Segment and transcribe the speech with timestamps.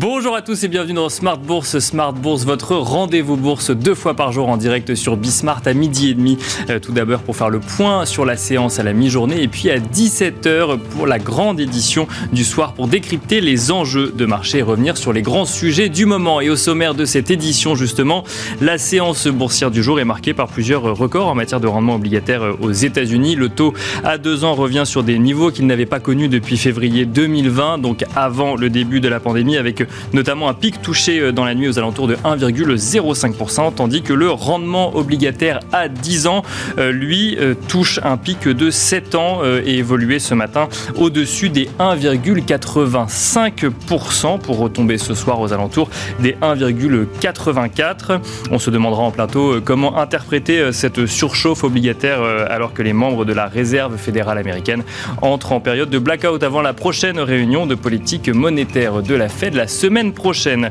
[0.00, 1.80] Bonjour à tous et bienvenue dans Smart Bourse.
[1.80, 6.10] Smart Bourse, votre rendez-vous bourse deux fois par jour en direct sur Bismart à midi
[6.10, 6.38] et demi.
[6.70, 9.70] Euh, tout d'abord pour faire le point sur la séance à la mi-journée et puis
[9.70, 14.62] à 17h pour la grande édition du soir pour décrypter les enjeux de marché et
[14.62, 16.40] revenir sur les grands sujets du moment.
[16.40, 18.22] Et au sommaire de cette édition justement,
[18.60, 22.54] la séance boursière du jour est marquée par plusieurs records en matière de rendement obligataire
[22.60, 23.34] aux États-Unis.
[23.34, 27.04] Le taux à deux ans revient sur des niveaux qu'il n'avait pas connus depuis février
[27.04, 31.44] 2020, donc avant le début de la pandémie avec notamment un pic touché euh, dans
[31.44, 36.42] la nuit aux alentours de 1,05%, tandis que le rendement obligataire à 10 ans,
[36.78, 41.68] euh, lui, euh, touche un pic de 7 ans et évolué ce matin au-dessus des
[41.78, 45.88] 1,85% pour retomber ce soir aux alentours
[46.20, 48.20] des 1,84.
[48.50, 53.32] On se demandera en plateau comment interpréter cette surchauffe obligataire alors que les membres de
[53.32, 54.84] la réserve fédérale américaine
[55.22, 59.54] entrent en période de blackout avant la prochaine réunion de politique monétaire de la Fed
[59.78, 60.70] semaine prochaine.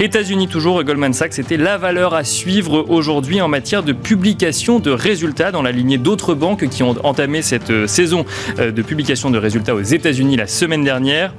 [0.00, 4.90] États-Unis toujours, Goldman Sachs était la valeur à suivre aujourd'hui en matière de publication de
[4.90, 8.24] résultats dans la lignée d'autres banques qui ont entamé cette euh, saison
[8.58, 11.32] euh, de publication de résultats aux États-Unis la semaine dernière.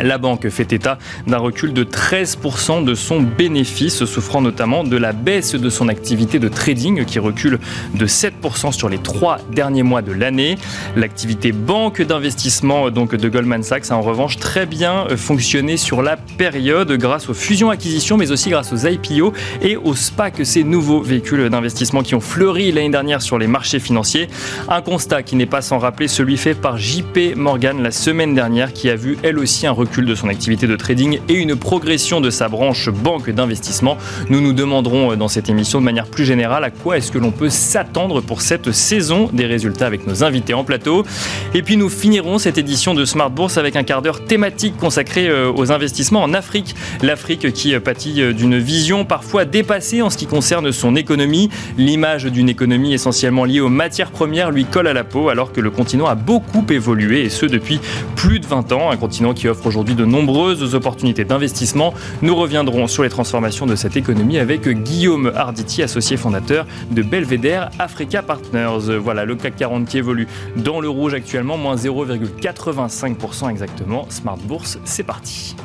[0.00, 5.12] La banque fait état d'un recul de 13% de son bénéfice, souffrant notamment de la
[5.12, 7.60] baisse de son activité de trading qui recule
[7.94, 10.56] de 7% sur les trois derniers mois de l'année.
[10.96, 16.16] L'activité banque d'investissement donc de Goldman Sachs a en revanche très bien fonctionné sur la
[16.16, 21.48] période grâce aux fusions-acquisitions mais aussi grâce aux IPO et aux SPAC, ces nouveaux véhicules
[21.48, 24.28] d'investissement qui ont fleuri l'année dernière sur les marchés financiers.
[24.68, 28.72] Un constat qui n'est pas sans rappeler celui fait par JP Morgan la semaine dernière
[28.72, 31.56] qui a vu elle aussi un recul recul de son activité de trading et une
[31.56, 33.98] progression de sa branche banque d'investissement.
[34.30, 37.18] Nous nous demanderons euh, dans cette émission de manière plus générale à quoi est-ce que
[37.18, 41.04] l'on peut s'attendre pour cette saison des résultats avec nos invités en plateau.
[41.52, 45.28] Et puis nous finirons cette édition de Smart Bourse avec un quart d'heure thématique consacré
[45.28, 46.74] euh, aux investissements en Afrique.
[47.02, 51.50] L'Afrique qui euh, pâtit d'une vision parfois dépassée en ce qui concerne son économie.
[51.76, 55.60] L'image d'une économie essentiellement liée aux matières premières lui colle à la peau alors que
[55.60, 57.80] le continent a beaucoup évolué et ce depuis
[58.16, 58.90] plus de 20 ans.
[58.90, 61.94] Un continent qui offre aujourd'hui de nombreuses opportunités d'investissement.
[62.22, 67.70] Nous reviendrons sur les transformations de cette économie avec Guillaume Arditi, associé fondateur de Belvedere
[67.80, 68.96] Africa Partners.
[69.00, 74.06] Voilà, le CAC 40 qui évolue dans le rouge actuellement, moins 0,85% exactement.
[74.10, 75.56] Smart Bourse, c'est parti.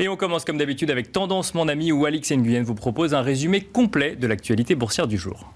[0.00, 3.20] Et on commence comme d'habitude avec Tendance Mon Ami où Alix Nguyen vous propose un
[3.20, 5.52] résumé complet de l'actualité boursière du jour.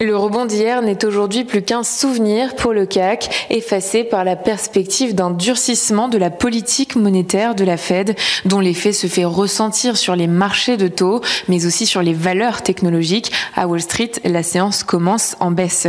[0.00, 5.12] Le rebond d'hier n'est aujourd'hui plus qu'un souvenir pour le CAC, effacé par la perspective
[5.12, 8.14] d'un durcissement de la politique monétaire de la Fed,
[8.44, 12.62] dont l'effet se fait ressentir sur les marchés de taux, mais aussi sur les valeurs
[12.62, 13.32] technologiques.
[13.56, 15.88] À Wall Street, la séance commence en baisse.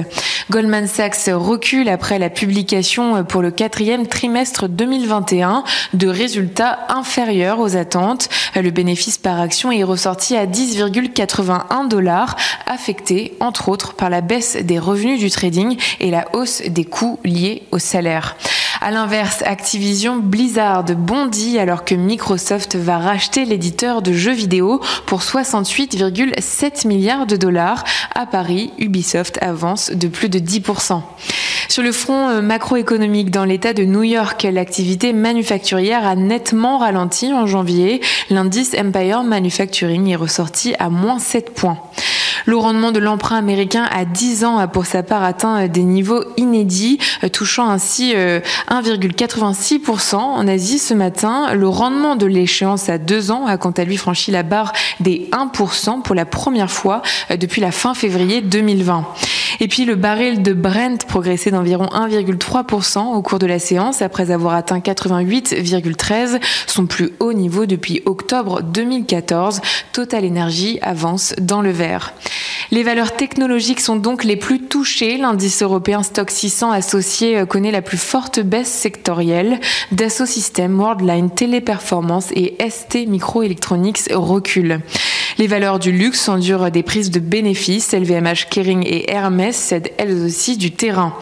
[0.49, 7.75] Goldman Sachs recule après la publication pour le quatrième trimestre 2021 de résultats inférieurs aux
[7.75, 8.29] attentes.
[8.55, 14.55] Le bénéfice par action est ressorti à 10,81 dollars, affecté entre autres par la baisse
[14.55, 18.37] des revenus du trading et la hausse des coûts liés au salaire.
[18.81, 25.19] À l'inverse, Activision Blizzard bondit alors que Microsoft va racheter l'éditeur de jeux vidéo pour
[25.19, 27.83] 68,7 milliards de dollars.
[28.15, 31.01] À Paris, Ubisoft avance de plus de 10%.
[31.67, 37.33] Sur le front euh, macroéconomique, dans l'État de New York, l'activité manufacturière a nettement ralenti
[37.33, 37.99] en janvier.
[38.29, 41.77] L'indice Empire Manufacturing est ressorti à moins 7 points.
[42.45, 46.23] Le rendement de l'emprunt américain à 10 ans a pour sa part atteint des niveaux
[46.37, 51.53] inédits, euh, touchant ainsi 1,86% euh, en Asie ce matin.
[51.53, 55.29] Le rendement de l'échéance à 2 ans a quant à lui franchi la barre des
[55.31, 57.01] 1% pour la première fois
[57.31, 59.05] euh, depuis la fin février 2020.
[59.61, 64.31] Et puis le baril de Brent progressait d'environ 1,3% au cours de la séance après
[64.31, 69.61] avoir atteint 88,13, son plus haut niveau depuis octobre 2014.
[69.91, 72.13] Total Energy avance dans le vert.
[72.71, 75.17] Les valeurs technologiques sont donc les plus touchées.
[75.17, 79.59] L'indice européen Stock 600 associé euh, connaît la plus forte baisse sectorielle.
[79.91, 84.81] Dassault Systèmes, Worldline, Téléperformance et ST Microelectronics reculent.
[85.37, 87.93] Les valeurs du luxe endurent des prises de bénéfices.
[87.93, 91.15] LVMH, Kering et Hermès cèdent elles aussi du terrain.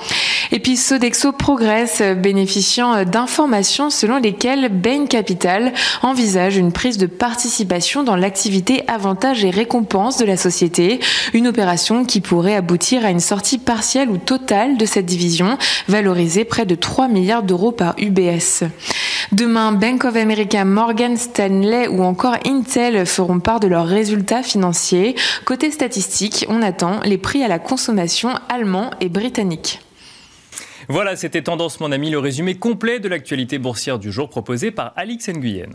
[0.51, 8.03] Et puis Sodexo progresse, bénéficiant d'informations selon lesquelles Bain Capital envisage une prise de participation
[8.03, 10.99] dans l'activité avantages et récompenses de la société.
[11.33, 15.57] Une opération qui pourrait aboutir à une sortie partielle ou totale de cette division,
[15.87, 18.63] valorisée près de 3 milliards d'euros par UBS.
[19.31, 25.15] Demain, Bank of America, Morgan Stanley ou encore Intel feront part de leurs résultats financiers.
[25.45, 29.81] Côté statistique, on attend les prix à la consommation allemands et britanniques.
[30.89, 34.93] Voilà, c'était Tendance mon ami, le résumé complet de l'actualité boursière du jour proposé par
[34.95, 35.71] Alix Nguyen.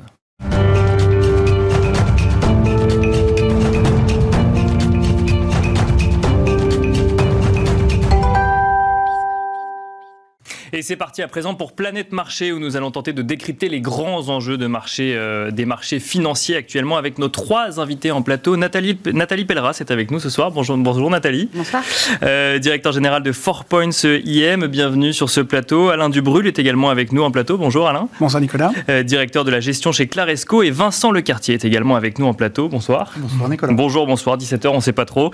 [10.82, 13.80] Et c'est parti à présent pour Planète Marché où nous allons tenter de décrypter les
[13.80, 18.56] grands enjeux de marché, euh, des marchés financiers actuellement avec nos trois invités en plateau.
[18.56, 20.50] Nathalie, Nathalie Pelleras est avec nous ce soir.
[20.50, 21.48] Bonjour, bonjour Nathalie.
[21.54, 21.84] Bonsoir.
[22.24, 25.90] Euh, directeur général de Four Points IM, bienvenue sur ce plateau.
[25.90, 27.58] Alain Dubrul est également avec nous en plateau.
[27.58, 28.08] Bonjour Alain.
[28.18, 28.72] Bonsoir Nicolas.
[28.88, 32.34] Euh, directeur de la gestion chez Claresco et Vincent Lecartier est également avec nous en
[32.34, 32.68] plateau.
[32.68, 33.12] Bonsoir.
[33.18, 33.72] Bonsoir Nicolas.
[33.72, 35.30] Bonjour, bonsoir, 17h, on ne sait pas trop.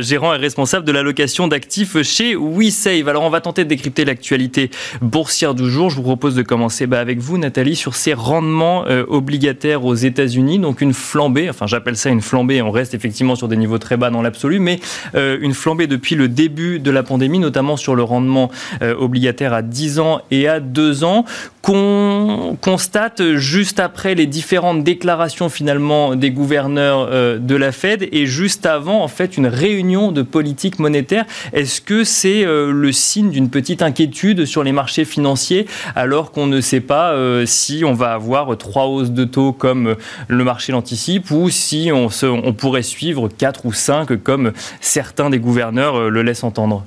[0.00, 3.08] gérant et responsable de l'allocation d'actifs chez WeSave.
[3.08, 5.90] Alors on va tenter de décrypter l'actualité boursière du jour.
[5.90, 9.94] Je vous propose de commencer bah, avec vous, Nathalie, sur ces rendements euh, obligataires aux
[9.94, 10.58] États-Unis.
[10.58, 13.96] Donc une flambée, enfin j'appelle ça une flambée, on reste effectivement sur des niveaux très
[13.96, 14.80] bas dans l'absolu, mais
[15.14, 18.50] euh, une flambée depuis le début de la pandémie, notamment sur le rendement
[18.82, 21.24] euh, obligataire à 10 ans et à 2 ans,
[21.62, 28.66] qu'on constate juste après les différentes déclarations finalement des gouverneurs de la Fed et juste
[28.66, 31.24] avant en fait une réunion de politique monétaire.
[31.52, 36.60] Est-ce que c'est le signe d'une petite inquiétude sur les marchés financiers alors qu'on ne
[36.60, 39.96] sait pas euh, si on va avoir trois hausses de taux comme
[40.28, 42.08] le marché l'anticipe ou si on,
[42.52, 46.84] pourrait suivre quatre ou cinq comme certains des gouverneurs euh, le laissent entendre?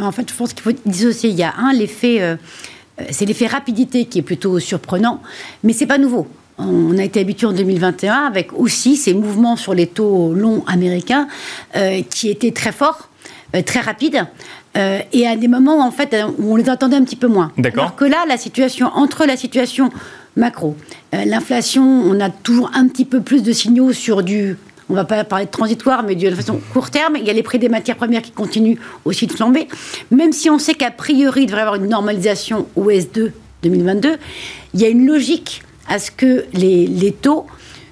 [0.00, 1.30] En fait, je pense qu'il faut dissocier.
[1.30, 2.36] Il y a un, l'effet, euh,
[3.10, 5.22] c'est l'effet rapidité qui est plutôt surprenant,
[5.64, 6.26] mais c'est pas nouveau.
[6.58, 11.26] On a été habitué en 2021 avec aussi ces mouvements sur les taux longs américains
[12.10, 13.08] qui étaient très forts,
[13.64, 14.26] très rapides.
[14.76, 17.50] Euh, et à des moments en fait où on les attendait un petit peu moins.
[17.58, 17.84] D'accord.
[17.84, 19.90] Alors que là, la situation entre la situation
[20.36, 20.76] macro,
[21.12, 24.56] euh, l'inflation, on a toujours un petit peu plus de signaux sur du
[24.90, 27.16] on va pas parler de transitoire, mais de façon court terme.
[27.16, 29.68] Il y a les prix des matières premières qui continuent aussi de flamber.
[30.10, 33.30] Même si on sait qu'a priori, il devrait y avoir une normalisation au S2
[33.62, 34.16] 2022,
[34.74, 37.46] il y a une logique à ce que les, les taux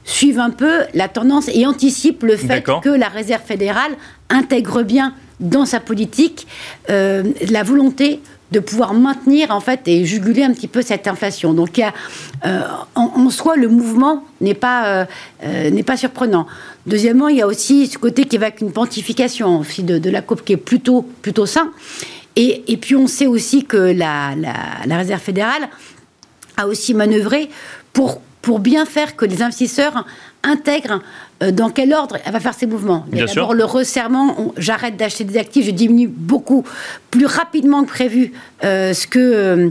[0.04, 3.92] suivent un peu la tendance et anticipent le fait que la Réserve fédérale
[4.30, 6.46] intègre bien dans sa politique
[6.90, 11.52] euh, la volonté de pouvoir maintenir en fait et juguler un petit peu cette inflation.
[11.52, 11.92] Donc il y a,
[12.46, 12.62] euh,
[12.94, 15.06] en, soi le mouvement n'est pas
[15.44, 16.46] euh, n'est pas surprenant.
[16.86, 20.22] Deuxièmement, il y a aussi ce côté qui évoque une pontification aussi de, de, la
[20.22, 21.70] COP qui est plutôt plutôt sain.
[22.36, 24.54] Et, et puis on sait aussi que la, la,
[24.86, 25.68] la Réserve fédérale
[26.56, 27.50] a aussi manœuvré
[27.92, 30.06] pour pour bien faire que les investisseurs
[30.42, 31.00] intègrent
[31.42, 33.06] euh, dans quel ordre elle va faire ses mouvements.
[33.12, 36.64] Il y a d'abord le resserrement, j'arrête d'acheter des actifs, je diminue beaucoup
[37.10, 38.32] plus rapidement que prévu
[38.64, 39.70] euh, ce que euh,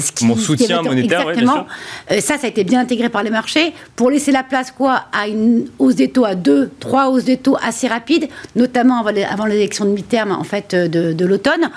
[0.00, 1.66] ce qui, Mon soutien monétaire, exactement.
[2.10, 5.28] ça, ça a été bien intégré par les marchés pour laisser la place quoi à
[5.28, 9.84] une hausse des taux à deux, trois hausses des taux assez rapides, notamment avant l'élection
[9.84, 11.70] de mi-terme en fait de, l'automne,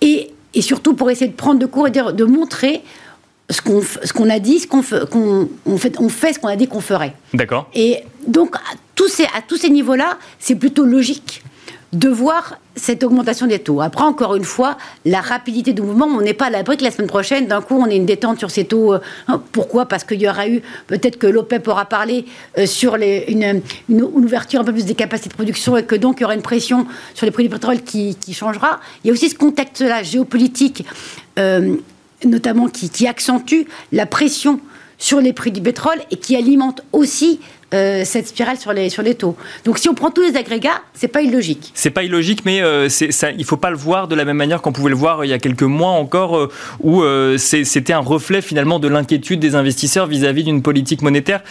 [0.00, 2.82] et, et, surtout pour essayer de prendre de cours et de, de montrer
[3.50, 3.80] ce qu'on
[4.14, 6.80] qu'on a dit, ce qu'on fait, on fait, on fait ce qu'on a dit qu'on
[6.80, 7.14] ferait.
[7.32, 7.68] D'accord.
[7.74, 11.42] Et donc à tous ces à tous ces niveaux-là, c'est plutôt logique
[11.92, 13.80] de voir cette augmentation des taux.
[13.80, 16.90] Après, encore une fois, la rapidité du mouvement, on n'est pas à l'abri que la
[16.90, 18.92] semaine prochaine, d'un coup, on ait une détente sur ces taux.
[18.92, 18.98] Euh,
[19.28, 19.86] hein, pourquoi?
[19.86, 22.26] Parce qu'il y aura eu, peut-être que l'OPEP aura parlé
[22.58, 25.94] euh, sur les, une, une, ouverture un peu plus des capacités de production et que
[25.94, 28.80] donc il y aura une pression sur les prix du pétrole qui, qui changera.
[29.02, 30.84] Il y a aussi ce contexte-là géopolitique.
[31.38, 31.76] Euh,
[32.24, 34.60] notamment qui, accentue la pression
[34.98, 37.40] sur les prix du pétrole et qui alimente aussi
[37.74, 39.36] euh, cette spirale sur les, sur les taux.
[39.64, 41.72] Donc si on prend tous les agrégats, c'est pas illogique.
[41.74, 44.62] C'est pas illogique, mais euh, ça, il faut pas le voir de la même manière
[44.62, 46.48] qu'on pouvait le voir il y a quelques mois encore, euh,
[46.80, 47.02] où
[47.38, 51.42] c'était un reflet finalement de l'inquiétude des investisseurs vis-à-vis d'une politique monétaire,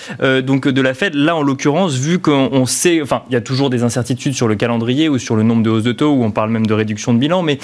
[0.44, 1.16] donc de la Fed.
[1.16, 4.56] Là, en l'occurrence, vu qu'on sait, enfin, il y a toujours des incertitudes sur le
[4.56, 7.14] calendrier ou sur le nombre de hausses de taux, où on parle même de réduction
[7.14, 7.60] de bilan, mais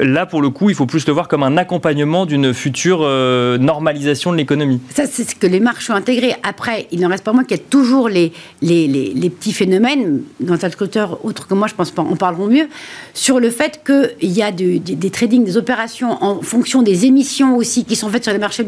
[0.00, 4.30] là, pour le coup, il faut plus le voir comme un accompagnement d'une future normalisation
[4.30, 4.80] de l'économie.
[4.94, 6.34] Ça, c'est ce que les marches ont intégré.
[6.44, 10.70] Après, il n'en reste pas moins qu'il y a toujours les, petits phénomènes, dans un
[10.80, 12.68] auteur autre que moi, je pense pas, en parleront mieux,
[13.14, 17.56] sur le fait qu'il y a des, des trading, des opérations en fonction des émissions
[17.56, 18.64] aussi qui sont faites sur les marchés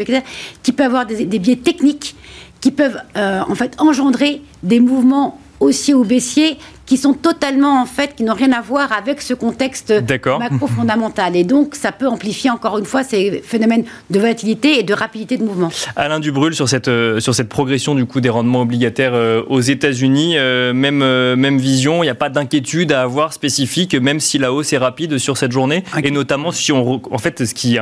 [0.63, 2.15] qui peuvent avoir des, biais techniques
[2.61, 7.87] qui peuvent euh, en fait engendrer des mouvements haussiers ou baissiers qui sont totalement, en
[7.87, 9.93] fait, qui n'ont rien à voir avec ce contexte
[10.27, 11.37] macro-fondamental.
[11.37, 15.37] Et donc, ça peut amplifier, encore une fois, ces phénomènes de volatilité et de rapidité
[15.37, 15.69] de mouvement.
[15.97, 19.61] Alain Dubrul, sur cette, euh, sur cette progression du coup des rendements obligataires euh, aux
[19.61, 21.05] États-Unis, euh, même,
[21.37, 24.79] même vision, il n'y a pas d'inquiétude à avoir spécifique, même si la hausse est
[24.79, 25.85] rapide sur cette journée.
[26.03, 27.77] Et notamment, si on, en fait, ce qui,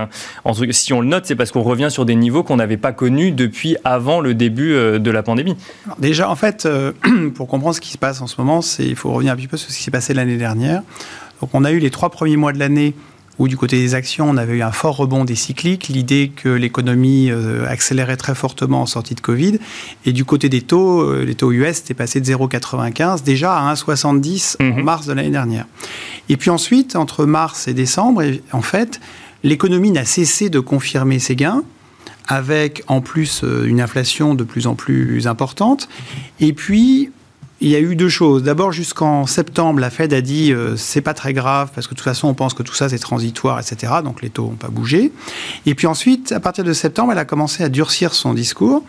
[0.71, 3.31] si on le note, c'est parce qu'on revient sur des niveaux qu'on n'avait pas connus
[3.31, 5.55] depuis avant le début de la pandémie.
[6.01, 6.69] déjà, en fait,
[7.37, 9.49] pour comprendre ce qui se passe en ce moment, c'est il faut revenir un petit
[9.49, 10.83] peu sur ce qui s'est passé l'année dernière.
[11.41, 12.95] Donc on a eu les trois premiers mois de l'année
[13.39, 16.49] où du côté des actions, on avait eu un fort rebond des cycliques, l'idée que
[16.49, 19.59] l'économie euh, accélérait très fortement en sortie de Covid.
[20.07, 23.75] Et du côté des taux, euh, les taux US étaient passés de 0,95 déjà à
[23.75, 24.83] 1,70 en mhm.
[24.83, 25.67] mars de l'année dernière.
[26.31, 28.23] Et puis ensuite, entre mars et décembre,
[28.53, 29.01] en fait,
[29.43, 31.63] l'économie n'a cessé de confirmer ses gains
[32.29, 35.89] avec en plus euh, une inflation de plus en plus importante.
[36.41, 37.11] Et puis,
[37.61, 38.43] il y a eu deux choses.
[38.43, 41.99] D'abord, jusqu'en septembre, la Fed a dit euh, c'est pas très grave parce que de
[41.99, 43.95] toute façon, on pense que tout ça c'est transitoire, etc.
[44.05, 45.13] Donc les taux n'ont pas bougé.
[45.65, 48.85] Et puis ensuite, à partir de septembre, elle a commencé à durcir son discours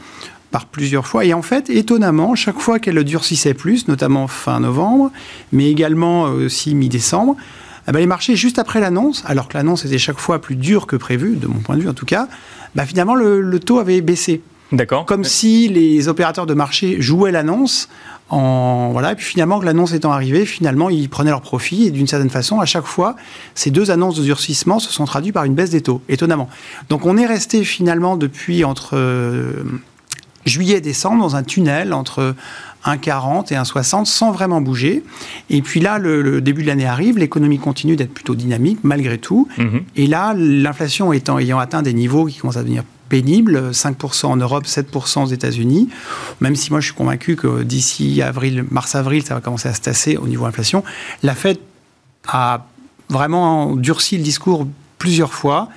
[0.51, 1.25] par plusieurs fois.
[1.25, 5.11] Et en fait, étonnamment, chaque fois qu'elle le durcissait plus, notamment fin novembre,
[5.51, 7.35] mais également euh, aussi mi-décembre,
[7.87, 10.87] eh ben, les marchés, juste après l'annonce, alors que l'annonce était chaque fois plus dure
[10.87, 12.27] que prévu, de mon point de vue en tout cas,
[12.75, 14.41] bah, finalement le, le taux avait baissé.
[14.71, 15.05] D'accord.
[15.05, 17.87] Comme si les opérateurs de marché jouaient l'annonce
[18.29, 21.85] en, voilà, et puis finalement, que l'annonce étant arrivée, finalement, ils prenaient leur profit.
[21.85, 23.15] Et d'une certaine façon, à chaque fois,
[23.55, 26.49] ces deux annonces de durcissement se sont traduites par une baisse des taux, étonnamment.
[26.89, 29.63] Donc on est resté finalement depuis entre euh,
[30.45, 32.35] juillet et décembre dans un tunnel entre
[32.85, 35.03] 1,40 et 1,60 sans vraiment bouger.
[35.49, 39.47] Et puis là, le, début de l'année arrive, l'économie continue d'être plutôt dynamique malgré tout.
[39.57, 39.83] Mm-hmm.
[39.95, 44.65] Et là, l'inflation ayant atteint des niveaux qui commencent à devenir pénible, 5% en Europe,
[44.65, 45.89] 7% aux États-Unis,
[46.41, 49.81] même si moi je suis convaincu que d'ici avril, mars-avril, ça va commencer à se
[49.81, 50.83] tasser au niveau inflation.
[51.23, 51.57] La Fed
[52.27, 52.65] a
[53.09, 55.69] vraiment durci le discours plusieurs fois,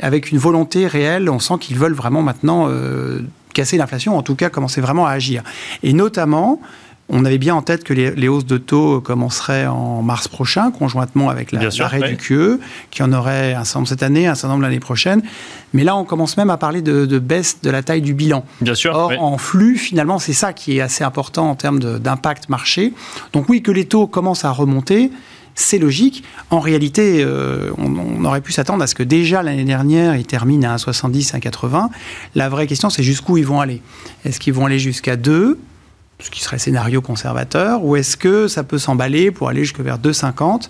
[0.00, 3.20] avec une volonté réelle, on sent qu'ils veulent vraiment maintenant euh,
[3.52, 5.42] casser l'inflation, en tout cas commencer vraiment à agir.
[5.82, 6.60] Et notamment,
[7.10, 11.28] on avait bien en tête que les, hausses de taux commenceraient en mars prochain, conjointement
[11.28, 12.58] avec l'arrêt du QE,
[12.90, 15.22] qui en aurait un certain nombre cette année, un certain nombre l'année prochaine.
[15.74, 18.44] Mais là, on commence même à parler de, baisse de la taille du bilan.
[18.60, 18.94] Bien sûr.
[18.94, 22.94] Or, en flux, finalement, c'est ça qui est assez important en termes d'impact marché.
[23.32, 25.10] Donc oui, que les taux commencent à remonter,
[25.54, 26.24] c'est logique.
[26.50, 30.68] En réalité, euh, on, aurait pu s'attendre à ce que déjà l'année dernière, ils terminent
[30.68, 31.88] à 1,70, 1,80.
[32.34, 33.82] La vraie question, c'est jusqu'où ils vont aller?
[34.24, 35.58] Est-ce qu'ils vont aller jusqu'à 2
[36.20, 39.98] ce qui serait scénario conservateur, ou est-ce que ça peut s'emballer pour aller jusque vers
[39.98, 40.68] 2,50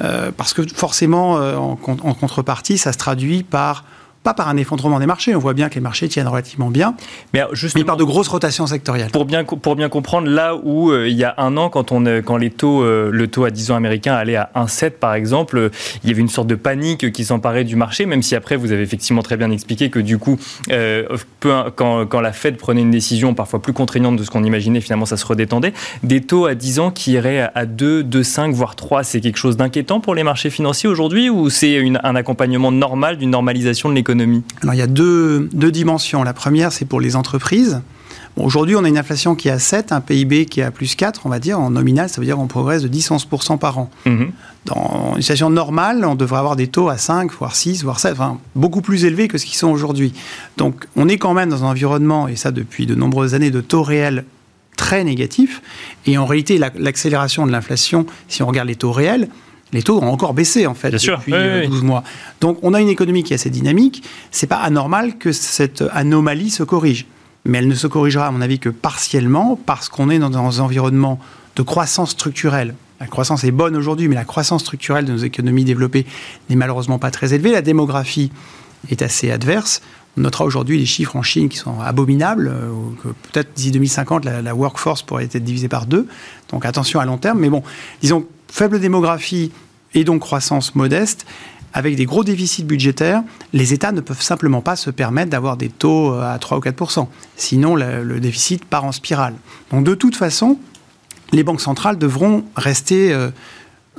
[0.00, 3.84] euh, Parce que forcément, euh, en, contrepartie, ça se traduit par
[4.24, 5.36] pas par un effondrement des marchés.
[5.36, 6.96] On voit bien que les marchés tiennent relativement bien,
[7.34, 7.44] mais,
[7.84, 9.10] par de grosses rotations sectorielles.
[9.10, 12.06] Pour bien, pour bien comprendre, là où euh, il y a un an, quand, on,
[12.06, 15.14] euh, quand les taux, euh, le taux à 10 ans américain allait à 1,7 par
[15.14, 15.70] exemple,
[16.02, 18.72] il y avait une sorte de panique qui s'emparait du marché, même si après vous
[18.72, 20.38] avez effectivement très bien expliqué que du coup,
[20.68, 24.80] peu, quand, quand, la Fed prenait une décision parfois plus contraignante de ce qu'on imaginait,
[24.80, 25.74] finalement ça se redétendait.
[26.02, 29.58] Des taux à 10 ans qui iraient à 2, 2,5, voire 3, c'est quelque chose
[29.58, 34.13] d'inquiétant pour les marchés financiers aujourd'hui ou c'est un accompagnement normal d'une normalisation de l'économie
[34.62, 36.22] alors il y a deux, dimensions.
[36.22, 37.80] La première, c'est pour les entreprises.
[38.36, 40.96] Aujourd'hui, on a une inflation qui est à 7, un PIB qui est à plus
[40.96, 43.90] 4, on va dire, en nominal, ça veut dire qu'on progresse de 10-11% par an.
[44.06, 44.32] Mhm.
[44.64, 48.12] Dans une situation normale, on devrait avoir des taux à 5, voire 6, voire 7,
[48.12, 50.14] enfin, beaucoup plus élevés que ce qu'ils sont aujourd'hui.
[50.56, 53.60] Donc, on est quand même dans un environnement, et ça depuis de nombreuses années, de
[53.60, 54.24] taux réels
[54.76, 55.62] très négatifs.
[56.06, 59.28] Et en réalité, l'accélération de l'inflation, si on regarde les taux réels,
[59.72, 62.04] les taux ont encore baissé en fait depuis 12 euh, mois.
[62.40, 64.04] Donc on a une économie qui est assez dynamique.
[64.30, 67.06] C'est pas anormal que cette anomalie se corrige,
[67.44, 70.62] mais elle ne se corrigera à mon avis que partiellement parce qu'on est dans un
[70.62, 71.18] environnement
[71.56, 72.74] de croissance structurelle.
[73.00, 76.06] La croissance est bonne aujourd'hui, mais la croissance structurelle de nos économies développées
[76.48, 77.50] n'est malheureusement pas très élevée.
[77.50, 78.30] La démographie
[78.90, 79.82] est assez adverse.
[80.16, 82.48] On notera aujourd'hui des chiffres en Chine qui sont abominables.
[82.48, 82.70] Euh,
[83.32, 86.06] peut-être d'ici 2050, la, la, workforce pourrait être divisée par deux.
[86.50, 87.40] Donc attention à long terme.
[87.40, 87.64] Mais bon,
[88.00, 89.52] disons, faible démographie,
[89.94, 91.26] et donc croissance modeste,
[91.72, 93.22] avec des gros déficits budgétaires,
[93.52, 96.60] les États ne peuvent simplement pas se permettre d'avoir des taux euh, à 3 ou
[96.60, 99.34] 4% Sinon, le, déficit part en spirale.
[99.72, 100.58] Donc de toute façon,
[101.32, 103.12] les banques centrales devront rester...
[103.12, 103.30] Euh,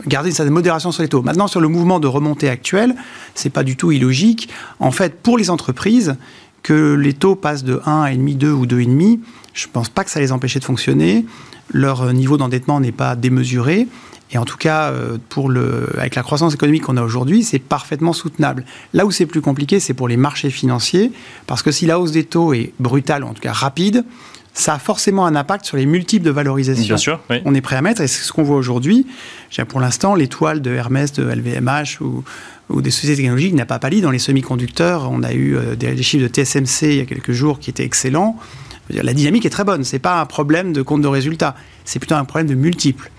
[0.08, 1.22] garder une certaine modération sur les taux.
[1.22, 2.96] Maintenant, sur le mouvement de remontée actuel,
[3.34, 4.50] c'est pas du tout illogique.
[4.80, 6.18] En fait, pour les entreprises,
[6.66, 9.20] que les taux passent de 1,5, 2 ou 2,5,
[9.54, 11.24] je ne pense pas que ça les empêche de fonctionner.
[11.72, 13.88] Leur niveau d'endettement n'est pas démesuré.
[14.32, 17.60] Et en tout cas, euh, pour le, avec la croissance économique qu'on a aujourd'hui, c'est
[17.60, 18.66] parfaitement soutenable.
[18.94, 21.12] Là où c'est plus compliqué, c'est pour les marchés financiers,
[21.46, 24.04] parce que si la hausse des taux est brutale, en tout cas rapide,
[24.56, 26.96] ça a forcément un impact sur les multiples de valorisation.
[26.96, 29.06] Bien sûr, On est prêt à mettre, et c'est ce qu'on voit aujourd'hui.
[29.68, 34.02] Pour l'instant, l'étoile de Hermès, de LVMH ou, des sociétés technologiques n'a pas pâli.
[34.02, 37.32] Dans les semi-conducteurs, on a eu euh, des, chiffres de TSMC il y a quelques
[37.32, 38.38] jours qui étaient excellents.
[38.90, 39.84] La dynamique est très bonne.
[39.84, 41.56] Ce n'est pas un problème de compte de résultats.
[41.84, 43.12] C'est plutôt un problème de multiples.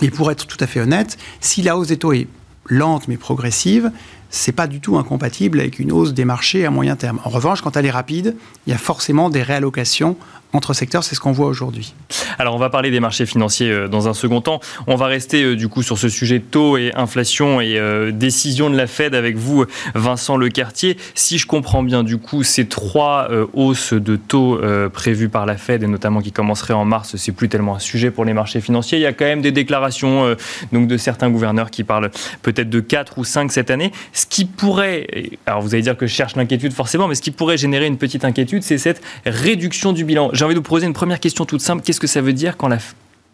[0.00, 2.26] Et pour être tout à fait honnête, si la hausse des taux est
[2.66, 3.90] lente mais progressive,
[4.30, 7.20] c'est pas du tout incompatible avec une hausse des marchés à moyen terme.
[7.24, 10.16] En revanche, quand elle est rapide, il y a forcément des réallocations
[10.54, 11.94] entre secteurs, c'est ce qu'on voit aujourd'hui.
[12.38, 14.60] Alors on va parler des marchés financiers euh, dans un second temps.
[14.86, 18.70] On va rester euh, du coup sur ce sujet taux et inflation et euh, décision
[18.70, 20.96] de la Fed avec vous, Vincent Lecartier.
[21.14, 24.60] Si je comprends bien, du coup, ces trois hausses de taux
[24.92, 28.10] prévues par la Fed et notamment qui commenceraient en mars, c'est plus tellement un sujet
[28.10, 28.98] pour les marchés financiers.
[28.98, 30.36] Il y a quand même des déclarations
[30.72, 32.10] donc de certains gouverneurs qui parlent
[32.42, 33.92] peut-être de 4 ou 5 cette année.
[34.12, 35.06] Ce qui pourrait,
[35.46, 37.98] alors vous allez dire que je cherche l'inquiétude forcément, mais ce qui pourrait générer une
[37.98, 41.60] petite inquiétude, c'est cette réduction du bilan envie de vous poser une première question toute
[41.60, 41.82] simple.
[41.82, 42.78] Qu'est-ce que ça veut dire quand la,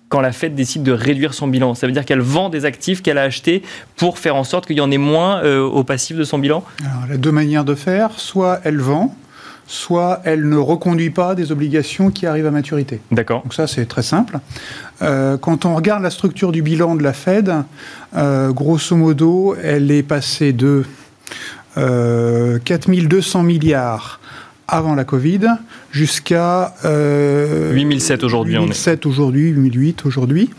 [0.08, 1.74] quand la Fed décide de réduire son bilan?
[1.74, 3.62] Ça veut dire qu'elle vend des actifs qu'elle a achetés
[3.96, 6.64] pour faire en sorte qu'il y en ait moins euh, au passif de son bilan?
[6.80, 8.10] Alors, y a deux manières de faire.
[8.16, 9.14] Soit elle vend,
[9.66, 13.00] soit elle ne reconduit pas des obligations qui arrivent à maturité.
[13.10, 13.42] D'accord.
[13.42, 14.38] Donc ça, c'est très simple.
[15.02, 17.54] Euh, quand on regarde la structure du bilan de la Fed,
[18.16, 20.84] euh, grosso modo, elle est passée de
[21.76, 24.19] 4200 milliards
[24.70, 25.46] avant la Covid
[25.90, 26.74] jusqu'à...
[26.84, 28.54] Euh, 8007 aujourd'hui.
[28.54, 30.50] 8007 aujourd'hui, 8008 aujourd'hui.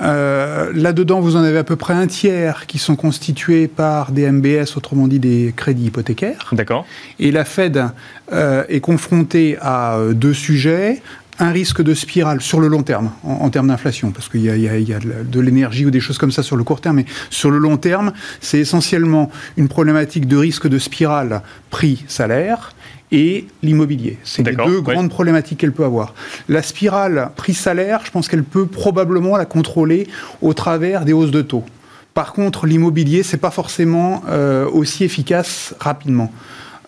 [0.00, 4.30] Euh, Là-dedans, vous en avez à peu près un tiers qui sont constitués par des
[4.30, 6.48] MBS, autrement dit des crédits hypothécaires.
[6.52, 6.86] D'accord.
[7.18, 7.84] Et la Fed
[8.32, 11.00] euh, est confrontée à euh, deux sujets
[11.40, 14.94] un risque de spirale sur le long terme, en, termes d'inflation, parce qu'il y y
[14.94, 17.58] a de l'énergie ou des choses comme ça sur le court terme, mais sur le
[17.58, 22.72] long terme, c'est essentiellement une problématique de risque de spirale prix-salaire
[23.14, 24.18] et l'immobilier.
[24.24, 26.14] C'est les deux grandes problématiques qu'elle peut avoir.
[26.48, 30.08] La spirale prix-salaire, je pense qu'elle peut probablement la contrôler
[30.42, 31.64] au travers des hausses de taux.
[32.12, 36.32] Par contre, l'immobilier, c'est pas forcément euh, aussi efficace rapidement.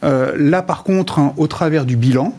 [0.02, 2.36] Euh, là, par contre, hein, au travers du bilan,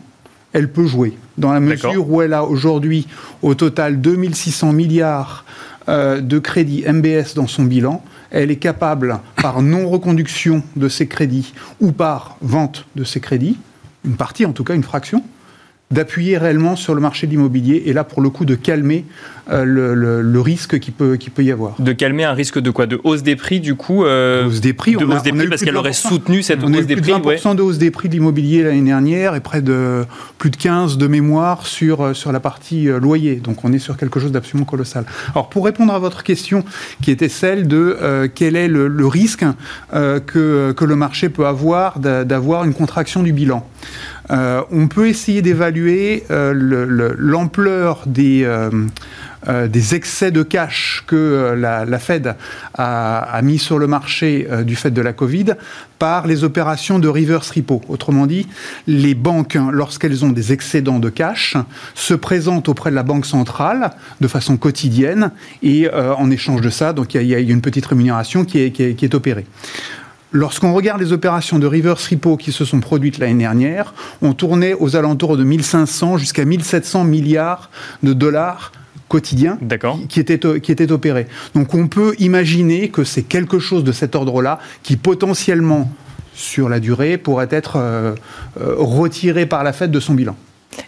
[0.52, 1.16] elle peut jouer.
[1.38, 3.06] Dans la mesure où elle a aujourd'hui
[3.40, 5.46] au total 2600 milliards
[5.88, 11.54] euh, de crédits MBS dans son bilan, elle est capable, par non-reconduction de ces crédits
[11.80, 13.56] ou par vente de ces crédits,
[14.04, 15.22] une partie en tout cas, une fraction,
[15.90, 19.06] d'appuyer réellement sur le marché de l'immobilier et là pour le coup de calmer
[19.50, 21.80] euh, le, risque qui peut, qui peut y avoir.
[21.80, 22.86] De calmer un risque de quoi?
[22.86, 25.62] De hausse des prix du coup euh, Hausse des prix, de hausse des prix parce
[25.62, 27.12] qu'elle aurait soutenu cette hausse des prix.
[27.12, 30.04] 20% de hausse des prix de l'immobilier l'année dernière et près de
[30.36, 33.36] plus de 15 de mémoire sur, euh, sur la partie loyer.
[33.36, 35.06] Donc on est sur quelque chose d'absolument colossal.
[35.34, 36.62] Alors pour répondre à votre question
[37.02, 39.44] qui était celle de quel est le, risque
[39.92, 43.66] que, que le marché peut avoir d'avoir une contraction du bilan?
[44.30, 51.98] Euh, on peut essayer d'évaluer euh, l'ampleur des, euh, des excès de cash que la,
[51.98, 52.34] Fed
[52.74, 55.54] a, mis sur le marché du fait de la Covid
[55.98, 57.80] par les opérations de reverse repo.
[57.88, 58.46] Autrement dit,
[58.86, 61.56] les banques, lorsqu'elles ont des excédents de cash,
[61.94, 65.30] se présentent auprès de la banque centrale de façon quotidienne
[65.62, 69.46] et en échange de ça, donc il y, a une petite rémunération qui est opérée.
[70.30, 74.74] Lorsqu'on regarde les opérations de reverse repo qui se sont produites l'année dernière, on tournait
[74.74, 77.70] aux alentours de 1500 jusqu'à 1700 milliards
[78.02, 78.72] de dollars
[79.08, 79.58] quotidiens
[80.08, 81.26] qui, étaient, qui étaient opérés.
[81.54, 85.90] Donc on peut imaginer que c'est quelque chose de cet ordre-là qui potentiellement,
[86.34, 88.14] sur la durée, pourrait être euh,
[88.60, 90.36] euh, retiré par la Fed de son bilan.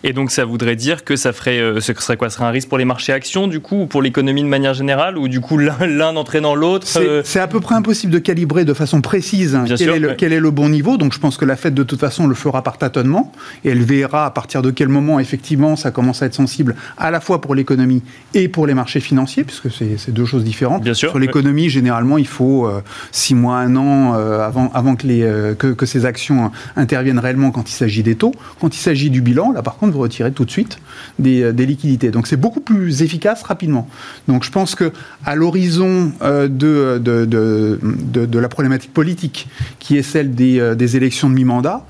[0.03, 2.31] Et donc ça voudrait dire que ça ferait, euh, ce serait quoi?
[2.31, 5.19] Serait un risque pour les marchés actions du coup, ou pour l'économie de manière générale,
[5.19, 7.23] ou du coup l'un entraînant l'autre euh?
[7.25, 10.41] C'est à peu près impossible de calibrer de façon précise quel, est le, quel, est
[10.41, 10.97] le, bon niveau.
[10.97, 13.33] Donc je pense que la Fed de toute façon le fera par tâtonnement,
[13.65, 17.11] et elle verra à partir de quel moment effectivement ça commence à être sensible à
[17.11, 18.03] la fois pour l'économie
[18.35, 20.83] et pour les marchés financiers, puisque c'est deux choses différentes.
[20.83, 21.11] Bien sûr.
[21.11, 22.81] Sur l'économie, généralement, il faut euh,
[23.13, 25.21] six mois, un an avant, avant que, les,
[25.59, 28.33] que, que, ces actions interviennent réellement quand il s'agit des taux.
[28.61, 30.81] Quand il s'agit du bilan, là par contre, vous retirez tout de suite
[31.25, 32.11] euh, des, liquidités.
[32.11, 33.89] Donc c'est beaucoup plus efficace rapidement.
[34.27, 34.93] Donc je pense que
[35.25, 39.47] à l'horizon euh, de, de, la problématique politique,
[39.79, 41.87] qui est celle des, euh, élections de mi-mandat,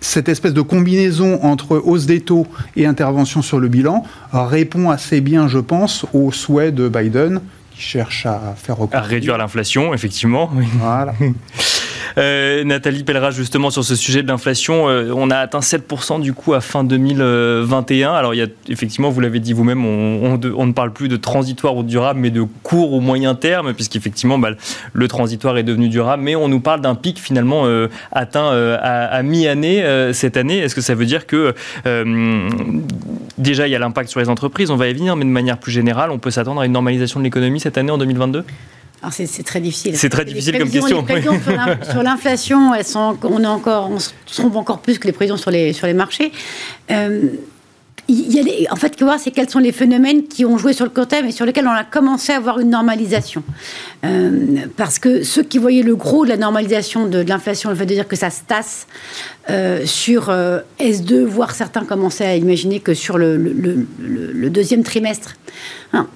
[0.00, 5.22] cette espèce de combinaison entre hausse des taux et intervention sur le bilan répond assez
[5.22, 7.40] bien, je pense, aux souhaits de Biden,
[7.74, 10.50] qui cherche à faire À réduire l'inflation, effectivement.
[10.78, 11.14] Voilà.
[12.16, 16.60] Nathalie Pelleras, justement, sur ce sujet de l'inflation, on a atteint 7% du coup à
[16.60, 18.12] fin 2021.
[18.12, 21.76] Alors, il y a, effectivement, vous l'avez dit vous-même, on, ne parle plus de transitoire
[21.76, 24.50] ou durable, mais de court ou moyen terme, puisqu'effectivement, bah,
[24.92, 27.66] le transitoire est devenu durable, mais on nous parle d'un pic finalement
[28.12, 30.58] atteint à, mi-année cette année.
[30.58, 31.54] Est-ce que ça veut dire que
[33.38, 35.58] déjà il y a l'impact sur les entreprises, on va y venir, mais de manière
[35.58, 38.44] plus générale, on peut s'attendre à une normalisation de l'économie cette année en 2022
[39.10, 39.96] c'est très difficile.
[39.96, 41.04] C'est très difficile comme question.
[41.08, 45.12] Les sur l'inflation, elles sont, on, est encore, on se trompe encore plus que les
[45.12, 46.32] prévisions sur les, sur les marchés.
[46.90, 47.30] Euh,
[48.08, 50.58] il y a les, en fait, que voir, c'est quels sont les phénomènes qui ont
[50.58, 53.42] joué sur le court terme et sur lesquels on a commencé à avoir une normalisation.
[54.04, 57.86] Euh, parce que ceux qui voyaient le gros de la normalisation de, l'inflation, le fait
[57.86, 58.86] de dire que ça se tasse
[59.50, 65.36] euh, sur euh, S2, voire certains commençaient à imaginer que sur le, le, deuxième trimestre,
[65.92, 66.08] hein,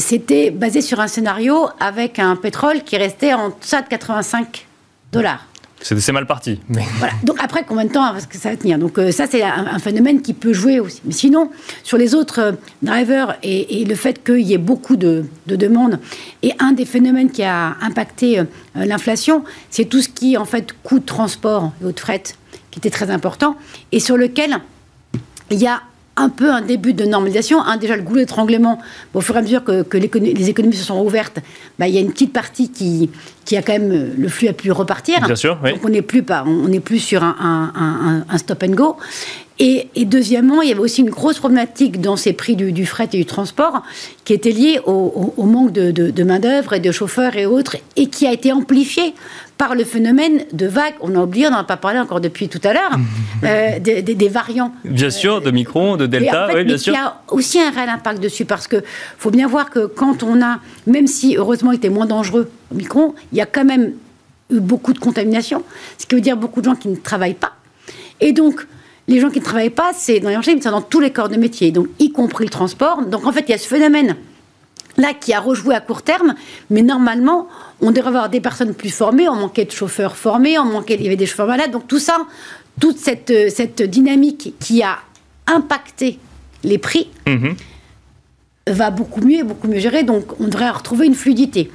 [0.00, 4.66] c'était basé sur un scénario avec un pétrole qui restait en deçà de 85
[5.12, 5.46] dollars.
[5.82, 6.60] C'est mal parti.
[6.68, 6.84] Mais...
[6.98, 7.12] Voilà.
[7.24, 9.78] Donc après, combien de temps est-ce que ça va tenir Donc euh, ça, c'est un,
[9.78, 11.00] phénomène qui peut jouer aussi.
[11.04, 11.50] Mais sinon,
[11.82, 12.52] sur les autres euh,
[12.82, 15.98] drivers et, le fait qu'il y ait beaucoup de, demandes,
[16.42, 18.44] et un des phénomènes qui a impacté euh,
[18.76, 22.22] l'inflation, c'est tout ce qui, en fait, coût de transport et de fret,
[22.70, 23.56] qui était très important,
[23.90, 24.58] et sur lequel
[25.50, 25.82] il y a
[26.16, 27.62] un peu un début de normalisation.
[27.62, 28.78] Un, déjà, le goût d'étranglement,
[29.14, 31.38] au fur et à mesure que, les économies se sont ouvertes,
[31.78, 33.10] bah, il y a une petite partie qui,
[33.44, 35.20] qui a quand même, le flux a pu repartir.
[35.24, 38.96] Bien sûr, Donc on n'est plus, pas, on n'est plus sur un, stop and go.
[39.58, 43.18] Et, deuxièmement, il y avait aussi une grosse problématique dans ces prix du, fret et
[43.18, 43.82] du transport
[44.24, 48.26] qui était liée au, manque de, de main-d'œuvre et de chauffeurs et autres, et qui
[48.26, 49.14] a été amplifiée
[49.62, 50.94] par le phénomène de vagues.
[51.00, 52.90] On a oublié, on n'en a pas parlé encore depuis tout à l'heure,
[53.44, 54.72] euh, des, variants.
[54.84, 56.92] Bien sûr, de micron, de delta, oui, bien sûr.
[56.92, 58.82] Il y a aussi un réel impact dessus parce que
[59.18, 63.14] faut bien voir que quand on a, même si heureusement il était moins dangereux micron,
[63.30, 63.92] il y a quand même
[64.50, 65.62] eu beaucoup de contamination,
[65.96, 67.52] ce qui veut dire beaucoup de gens qui ne travaillent pas.
[68.20, 68.66] Et donc,
[69.12, 71.36] les gens qui ne travaillent pas, c'est dans mais c'est dans tous les corps de
[71.36, 73.02] métier, donc y compris le transport.
[73.02, 74.16] Donc en fait, il y a ce phénomène
[74.96, 76.34] là qui a rejoué à court terme,
[76.70, 77.48] mais normalement,
[77.80, 81.02] on devrait avoir des personnes plus formées, on manquait de chauffeurs formés, on manquait, il
[81.02, 82.18] y avait des chauffeurs malades, donc tout ça,
[82.80, 84.98] toute cette, cette dynamique qui a
[85.46, 86.18] impacté
[86.62, 87.56] les prix mhm.
[88.66, 91.70] va beaucoup mieux et beaucoup mieux gérer, donc on devrait retrouver une fluidité.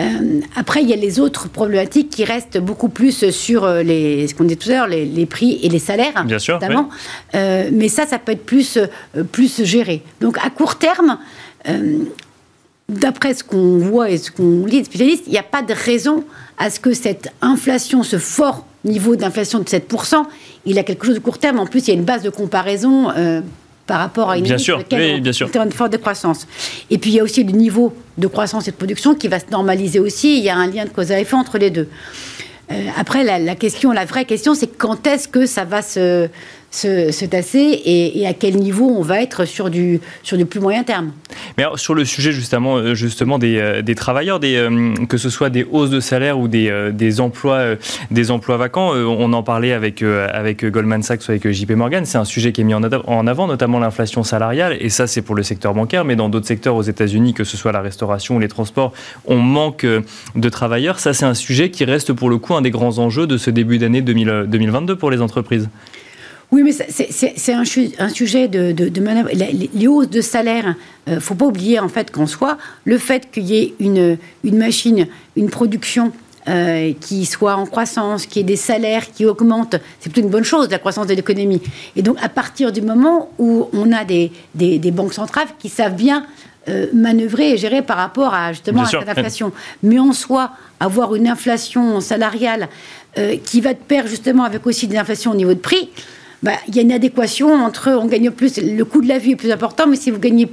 [0.00, 4.28] Euh, après, il y a les autres problématiques qui restent beaucoup plus sur euh, les,
[4.28, 6.88] ce qu'on dit tout à l'heure, les, prix et les salaires, Bien sûr, notamment.
[7.34, 8.78] Euh, mais ça, ça peut être plus,
[9.32, 10.02] plus géré.
[10.20, 11.18] Donc, à court terme,
[12.88, 15.72] d'après ce qu'on voit et ce qu'on lit des spécialistes, il n'y a pas de
[15.72, 16.24] raison
[16.58, 20.22] à ce que cette inflation, ce fort niveau d'inflation de 7%,
[20.64, 21.58] il a quelque chose de court terme.
[21.58, 23.10] En plus, il y a une base de comparaison
[23.86, 25.48] par rapport à une bien sûr, oui, bien sûr.
[25.54, 26.46] une forte croissance.
[26.90, 29.38] Et puis, il y a aussi le niveau de croissance et de production qui va
[29.38, 30.38] se normaliser aussi.
[30.38, 31.88] Il y a un lien de cause à effet entre les deux.
[32.72, 36.28] Euh, après, la, question, la vraie question, c'est quand est-ce que ça va se,
[36.76, 40.84] se, tasser et, à quel niveau on va être sur du, sur du plus moyen
[40.84, 41.12] terme.
[41.58, 45.50] Mais sur le sujet justement, euh, justement des, euh, des travailleurs, euh, que ce soit
[45.50, 47.76] des hausses de salaire ou des, des emplois,
[48.10, 52.18] des emplois vacants, on en parlait avec, avec Goldman Sachs ou avec JP Morgan, c'est
[52.18, 55.42] un sujet qui est mis en avant, notamment l'inflation salariale, et ça c'est pour le
[55.42, 58.48] secteur bancaire, mais dans d'autres secteurs aux États-Unis, que ce soit la restauration ou les
[58.48, 58.92] transports,
[59.26, 61.00] on manque de travailleurs.
[61.00, 63.50] Ça c'est un sujet qui reste pour le coup un des grands enjeux de ce
[63.50, 65.68] début d'année 2022 pour les entreprises.
[66.52, 67.62] Oui, mais c'est un,
[67.98, 69.30] un, sujet de, de, manœuvre.
[69.32, 72.98] Les, hausses de salaire, il euh, ne faut pas oublier en fait qu'en soi, le
[72.98, 76.12] fait qu'il y ait une, une machine, une production
[76.48, 80.44] euh, qui soit en croissance, qui ait des salaires qui augmentent, c'est plutôt une bonne
[80.44, 81.60] chose, la croissance de l'économie.
[81.96, 85.96] Et donc, à partir du moment où on a des, des, banques centrales qui savent
[85.96, 86.24] bien
[86.68, 89.50] euh, manœuvrer et gérer par rapport à justement à cette inflation.
[89.82, 92.68] Mais en soi, avoir une inflation salariale
[93.44, 95.88] qui va de pair justement avec aussi des inflations au niveau de prix,
[96.42, 99.36] bah, y a une adéquation entre on gagne plus, le coût de la vie est
[99.36, 100.48] plus important, mais si vous gagnez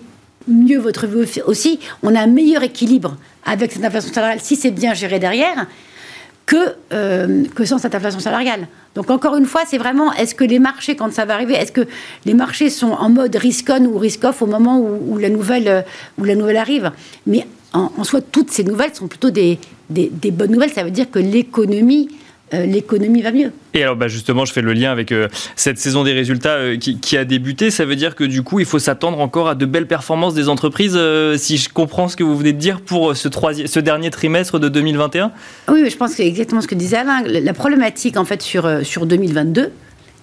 [0.48, 4.72] mieux votre vie aussi, on a un meilleur équilibre avec cette inflation salariale, si c'est
[4.72, 5.68] bien géré derrière,
[6.46, 8.68] que, euh, que sans cette inflation salariale.
[8.96, 11.72] Donc encore une fois, c'est vraiment, est-ce que les marchés, quand ça va arriver, est-ce
[11.72, 11.88] que
[12.26, 15.82] les marchés sont en mode risk-on ou risk-off au moment où, la nouvelle, euh,
[16.18, 16.92] où la nouvelle arrive?
[17.28, 19.58] Mais en, soi, toutes ces nouvelles sont plutôt des,
[19.90, 20.72] des, des bonnes nouvelles.
[20.72, 22.10] Ça veut dire que l'économie
[22.54, 23.52] l'économie va mieux.
[23.74, 26.78] Et alors bah justement, je fais le lien avec euh, cette saison des résultats euh,
[26.78, 27.72] qui, a débuté.
[27.72, 30.50] Ça veut dire que du coup, il faut s'attendre encore à de belles performances des
[30.50, 31.00] entreprises,
[31.38, 33.30] si je comprends ce que vous venez de dire, pour ce,
[33.66, 35.32] ce dernier trimestre de 2021
[35.70, 37.24] Oui, je pense que c'est exactement ce que disait Alain.
[37.24, 39.72] La problématique, en fait, sur, sur 2022,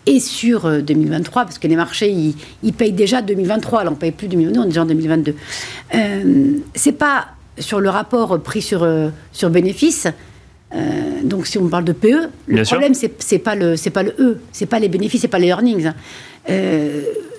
[0.07, 2.11] et sur 2023, parce que les marchés,
[2.63, 5.35] ils, payent déjà 2023, là on ne paye plus 2022, on est déjà en 2022.
[5.95, 8.89] Euh, c'est pas sur le rapport prix sur,
[9.33, 10.09] sur bénéfice,
[11.25, 14.39] donc si on parle de PE, le problème c'est pas le c'est pas le E,
[14.53, 15.87] c'est pas les bénéfices, c'est pas les earnings.
[15.87, 15.95] Hein.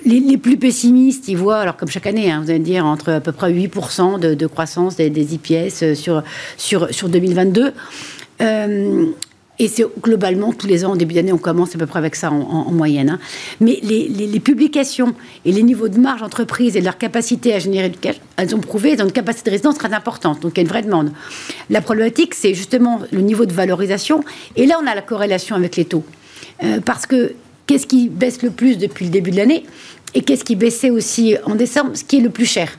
[0.05, 3.19] les, plus pessimistes, ils voient, alors comme chaque année, hein, vous allez dire entre à
[3.21, 6.23] peu près 8% de, croissance des, des, IPS sur,
[6.57, 7.73] sur, sur 2022.
[9.61, 12.15] Et c'est globalement, tous les ans, en début d'année, on commence à peu près avec
[12.15, 13.11] ça en, moyenne.
[13.11, 13.19] Hein.
[13.59, 15.13] Mais les, publications
[15.45, 18.59] et les niveaux de marge entreprise et leur capacité à générer du cash, elles ont
[18.59, 20.41] prouvé, elles ont une capacité de résidence très importante.
[20.41, 21.11] Donc il y a une vraie demande.
[21.69, 24.23] La problématique, c'est justement le niveau de valorisation.
[24.55, 26.03] Et là, on a la corrélation avec les taux.
[26.63, 27.33] Euh, parce que
[27.67, 29.63] qu'est-ce qui baisse le plus depuis le début de l'année
[30.13, 32.77] et qu'est-ce qui baissait aussi en décembre Ce qui est le plus cher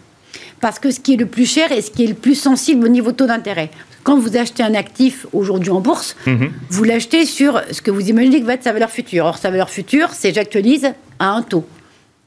[0.63, 2.87] parce que ce qui est le plus cher et ce qui est le plus sensible
[2.87, 3.69] au niveau taux d'intérêt.
[4.05, 6.53] Quand vous achetez un actif aujourd'hui en bourse, mhm.
[6.71, 9.27] vous l'achetez sur ce que vous imaginez que va être sa valeur future.
[9.27, 11.67] Or, sa valeur future, c'est j'actualise à un taux.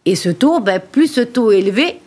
[0.05, 1.99] Et ce taux, ben, plus ce taux est élevé,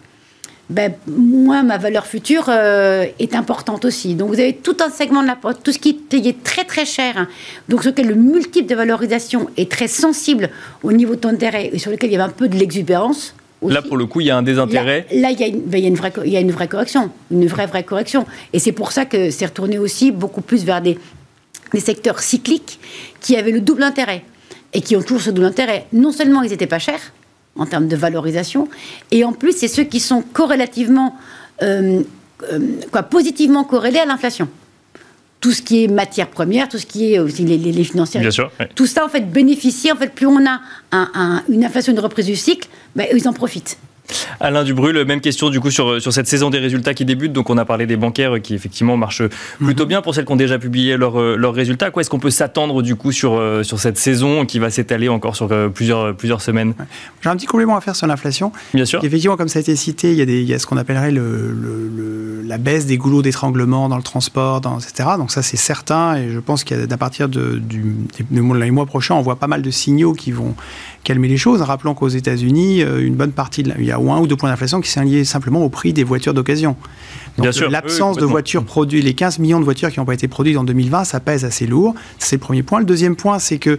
[0.71, 4.15] ben, moins ma valeur future euh, est importante aussi.
[4.15, 6.85] Donc vous avez tout un segment de la tout ce qui est payé très très
[6.85, 7.29] cher, hein.
[7.69, 10.51] donc sur lequel le multiple de valorisation est très sensible
[10.83, 13.35] au niveau de taux d'intérêt et sur lequel il y avait un peu de l'exubérance.
[13.63, 15.07] Là, pour le coup, il y a un désintérêt.
[15.13, 16.53] Là, il, y a une, ben, il, y a une vraie, il y a une
[16.53, 18.25] vraie correction, une vraie, vraie correction.
[18.53, 20.97] Et c'est pour ça que c'est retourné aussi beaucoup plus vers des,
[21.73, 22.79] des secteurs cycliques
[23.21, 24.23] qui avaient le double intérêt
[24.75, 25.87] et qui ont toujours ce double intérêt.
[25.93, 27.13] Non seulement ils n'étaient pas chers
[27.59, 28.69] en termes de valorisation,
[29.11, 31.17] et en plus, c'est ceux qui sont corrélativement,
[31.63, 32.03] euh,
[32.53, 32.59] euh,
[32.91, 34.49] quoi, positivement corrélés à l'inflation
[35.41, 38.23] tout ce qui est matière première, tout ce qui est aussi les, les, financières.
[38.23, 39.93] Bien sûr, Tout ça, en fait, bénéficie.
[39.93, 40.61] En fait, plus on a
[41.49, 43.79] une inflation, une reprise du cycle, ben, ils en profitent.
[44.41, 47.33] Alain Dubrul, même question du coup sur, sur cette saison des résultats qui débute.
[47.33, 49.23] Donc on a parlé des bancaires qui effectivement marchent
[49.59, 49.89] plutôt mhm.
[49.89, 51.87] bien pour celles qui ont déjà publié leurs euh, résultats.
[51.87, 54.71] À quoi est-ce qu'on peut s'attendre du coup sur, euh, sur cette saison qui va
[54.71, 56.75] s'étaler encore sur euh, plusieurs, plusieurs semaines?
[57.23, 58.53] J'ai un petit complément à faire sur l'inflation.
[58.75, 59.03] Bien sûr.
[59.05, 60.77] Effectivement, comme ça a été cité, il y a, des, il y a ce qu'on
[60.77, 65.11] appellerait le, la baisse des goulots d'étranglement dans le transport, dans, etc.
[65.19, 67.95] Donc ça c'est certain et je pense qu'à partir de, du,
[68.31, 70.55] des mois prochains, on voit pas mal de signaux qui vont
[71.05, 71.63] calmer les choses.
[71.63, 74.37] Rappelons qu'aux États-Unis, une bonne partie de la, il y a ou un ou deux
[74.37, 76.77] points d'inflation qui sont liés simplement au prix des voitures d'occasion.
[77.37, 80.57] Donc l'absence de voitures produites, les 15 millions de voitures qui n'ont pas été produites
[80.57, 81.95] en 2020, ça pèse assez lourd.
[82.19, 82.81] C'est le premier point.
[82.81, 83.79] Le deuxième point, c'est que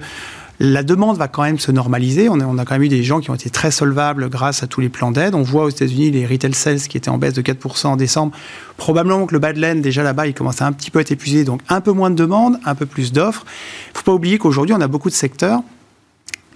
[0.62, 2.28] la demande va quand même se normaliser.
[2.30, 4.82] On a, quand même eu des gens qui ont été très solvables grâce à tous
[4.82, 5.34] les plans d'aide.
[5.34, 8.34] On voit aux États-Unis les retail sales qui étaient en baisse de 4% en décembre.
[8.76, 11.12] Probablement que le bas de laine, déjà là-bas, il commence à un petit peu être
[11.12, 11.46] épuisé.
[11.46, 13.46] Donc un peu moins de demande, un peu plus d'offres.
[13.88, 15.62] Il ne faut pas oublier qu'aujourd'hui, on a beaucoup de secteurs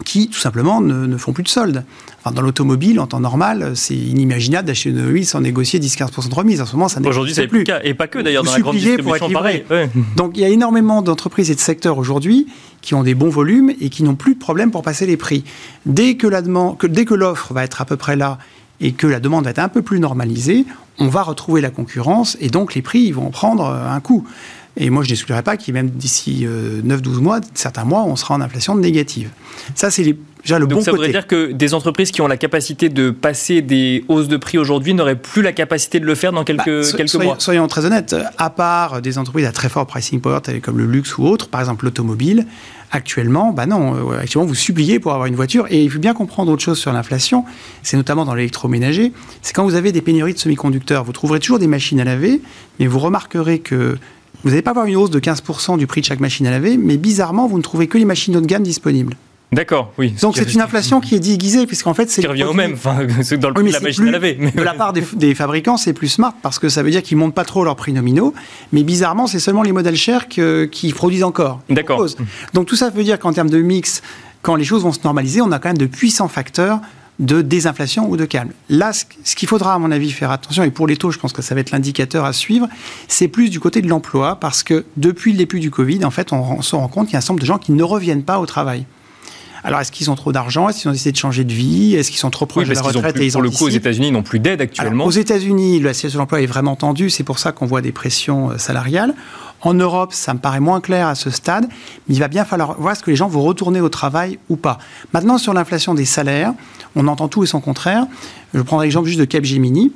[0.04, 1.84] qui, tout simplement, ne, font plus de soldes.
[2.20, 6.36] Enfin, dans l'automobile, en temps normal, c'est inimaginable d'acheter une automobile sans négocier 10-15% de
[6.36, 6.62] remise.
[6.62, 7.80] En ce moment, ça Aujourd'hui, plus le cas.
[7.84, 9.64] Et pas que, d'ailleurs, dans la grande distribution, pareil.
[10.16, 12.48] Donc, il y a énormément d'entreprises et de secteurs aujourd'hui
[12.82, 15.44] qui ont des bons volumes et qui n'ont plus de problème pour passer les prix.
[15.86, 18.38] Dès que l'offre va être à peu près là
[18.82, 20.66] et que la demande va être un peu plus normalisée,
[21.00, 24.26] on va retrouver la concurrence et donc les prix ils vont prendre un coup.
[24.76, 28.34] Et moi, je n'exclurais pas qu'il même d'ici 9-12 euh, mois, certains mois, on sera
[28.34, 29.30] en inflation négative.
[29.76, 30.86] Ça, c'est déjà le bon côté.
[30.86, 34.38] Ça voudrait dire que des entreprises qui ont la capacité de passer des hausses de
[34.38, 37.68] prix aujourd'hui n'auraient plus la capacité de le faire dans quelques, bah, quelques mois Soyons
[37.68, 41.26] très honnêtes, à part des entreprises à très fort pricing power, comme le luxe ou
[41.28, 42.48] autre, par exemple l'automobile,
[42.92, 45.68] actuellement, bah non, euh, actuellement, vous suppliez pour avoir une voiture.
[45.70, 47.46] Et il faut bien comprendre autre chose sur l'inflation,
[47.84, 51.60] c'est notamment dans l'électroménager, c'est quand vous avez des pénuries de semi-conducteurs, vous trouverez toujours
[51.60, 52.42] des machines à laver,
[52.80, 53.98] mais vous remarquerez que
[54.44, 56.78] vous n'allez pas avoir une hausse de 15% du prix de chaque machine à laver,
[56.78, 59.16] mais bizarrement, vous ne trouvez que les machines haut de gamme disponibles.
[59.54, 60.16] D'accord, oui.
[60.22, 62.22] Donc c'est une inflation qui est déguisée, puisqu'en fait c'est.
[62.22, 63.06] Qui revient au même, enfin,
[63.38, 64.34] dans le prix de la machine à laver.
[64.34, 67.36] De la part des, fabricants, c'est plus smart, parce que ça veut dire qu'ils montent
[67.36, 68.34] pas trop leurs prix nominaux,
[68.72, 71.62] mais bizarrement, c'est seulement les modèles chers qui produisent encore.
[71.70, 72.06] D'accord.
[72.54, 74.02] Donc tout ça veut dire qu'en termes de mix,
[74.42, 76.82] quand les choses vont se normaliser, on a quand même de puissants facteurs
[77.20, 78.52] de désinflation ou de calme.
[78.70, 81.34] Là, ce qu'il faudra, à mon avis, faire attention, et pour les taux, je pense
[81.34, 82.68] que ça va être l'indicateur à suivre,
[83.08, 86.34] c'est plus du côté de l'emploi, parce que depuis le début du Covid, en fait,
[86.34, 88.24] on se rend compte qu'il y a un certain nombre de gens qui ne reviennent
[88.24, 88.86] pas au travail.
[89.64, 90.68] Alors, est-ce qu'ils ont trop d'argent?
[90.68, 91.96] Est-ce qu'ils ont décidé de changer de vie?
[91.96, 94.08] Est-ce qu'ils sont trop proches de la retraite et ils Pour le coup, aux États-Unis,
[94.08, 95.06] ils n'ont plus d'aide actuellement.
[95.06, 97.10] aux États-Unis, la situation de l'emploi est vraiment tendue.
[97.10, 99.16] C'est pour ça qu'on voit des pressions euh, salariales.
[99.64, 101.68] En Europe, ça me paraît moins clair à ce stade,
[102.08, 104.58] mais il va bien falloir voir ce que les gens vont retourner au travail ou
[104.58, 104.78] pas.
[105.14, 106.54] Maintenant, sur l'inflation des salaires,
[106.96, 108.06] on entend tout et son contraire.
[108.54, 109.94] Je prendrai l'exemple juste de Capgemini.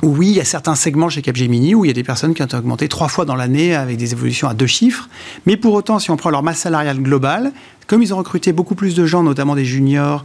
[0.00, 2.42] Oui, il y a certains segments chez Capgemini où il y a des personnes qui
[2.42, 5.08] ont augmenté trois fois dans l'année avec des évolutions à deux chiffres.
[5.46, 7.52] Mais pour autant, si on prend leur masse salariale globale,
[7.86, 10.24] comme ils ont recruté beaucoup plus de gens, notamment des juniors,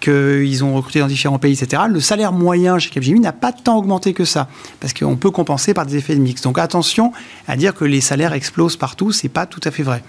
[0.00, 3.78] qu'ils ont recruté dans différents pays, etc., le salaire moyen chez Capgemini n'a pas tant
[3.78, 4.48] augmenté que ça,
[4.80, 6.42] parce qu'on peut compenser par des effets de mix.
[6.42, 7.12] Donc attention
[7.48, 10.04] à dire que les salaires explosent partout, c'est pas tout à fait vrai.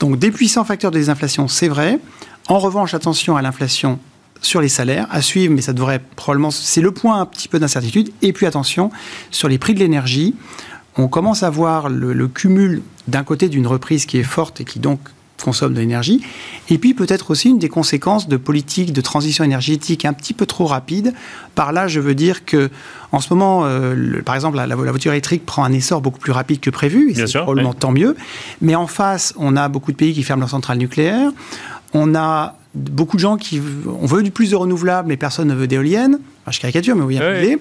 [0.00, 2.00] Donc des puissants facteurs de désinflation, c'est vrai.
[2.48, 3.98] En revanche, attention à l'inflation
[4.40, 7.58] sur les salaires à suivre, mais ça devrait probablement, c'est le point un petit peu
[7.58, 8.10] d'incertitude.
[8.22, 8.90] Et puis attention
[9.30, 10.34] sur les prix de l'énergie.
[10.96, 14.78] on commence à voir le cumul d'un côté d'une reprise qui est forte et qui
[14.78, 15.00] donc
[15.42, 16.22] consomme de l'énergie,
[16.68, 20.46] et puis peut-être aussi une des conséquences de politiques de transition énergétique un petit peu
[20.46, 21.14] trop rapide.
[21.54, 22.70] Par là, je veux dire que
[23.12, 26.60] en ce moment, euh, par exemple, la, voiture électrique prend un essor beaucoup plus rapide
[26.60, 28.16] que prévu, et c'est probablement tant mieux.
[28.60, 31.30] Mais en face, on a beaucoup de pays qui ferment leurs centrales nucléaires.
[31.94, 35.54] On a beaucoup de gens qui on veut du plus de renouvelables, mais personne ne
[35.54, 36.18] veut d'éoliennes.
[36.50, 37.58] je caricature, mais vous y arrivez.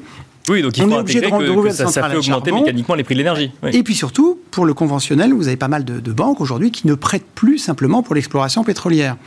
[0.49, 3.51] Oui, donc il faut intégrer que, ça, fait augmenter mécaniquement les prix de l'énergie.
[3.73, 6.95] Et puis surtout, pour le conventionnel, vous avez pas mal de, banques aujourd'hui qui ne
[6.95, 9.17] prêtent plus simplement pour l'exploration pétrolière.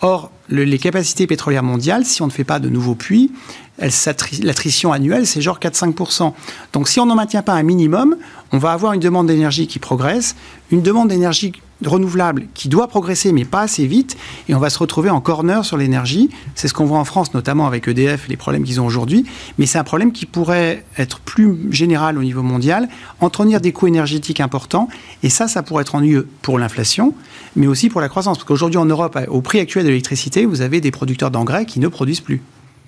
[0.00, 3.30] Or, les capacités pétrolières mondiales, si on ne fait pas de nouveaux puits,
[3.78, 6.32] l'attrition annuelle, c'est genre 4-5%.
[6.72, 8.16] Donc si on n'en maintient pas un minimum,
[8.52, 10.34] on va avoir une demande d'énergie qui progresse,
[10.70, 11.52] une demande d'énergie
[11.84, 14.16] renouvelable qui doit progresser mais pas assez vite
[14.48, 16.30] et on va se retrouver en corner sur l'énergie.
[16.54, 19.24] C'est ce qu'on voit en France notamment avec EDF et les problèmes qu'ils ont aujourd'hui,
[19.58, 22.88] mais c'est un problème qui pourrait être plus général au niveau mondial,
[23.20, 24.88] entretenir des coûts énergétiques importants
[25.22, 27.14] et ça, ça pourrait être ennuyeux pour l'inflation,
[27.56, 28.38] mais aussi pour la croissance.
[28.38, 31.80] Parce qu'aujourd'hui en Europe, au prix actuel de l'électricité, vous avez des producteurs d'engrais qui
[31.80, 32.42] ne produisent plus.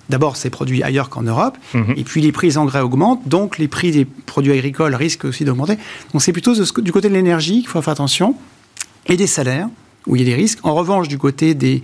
[0.09, 1.93] D'abord, c'est produit ailleurs qu'en Europe, mhm.
[1.95, 5.45] et puis les prix des engrais augmentent, donc les prix des produits agricoles risquent aussi
[5.45, 5.77] d'augmenter.
[6.11, 8.35] Donc c'est plutôt du côté de l'énergie qu'il faut faire attention,
[9.07, 9.67] et des salaires,
[10.07, 10.59] où il y a des risques.
[10.63, 11.81] En revanche, du côté des,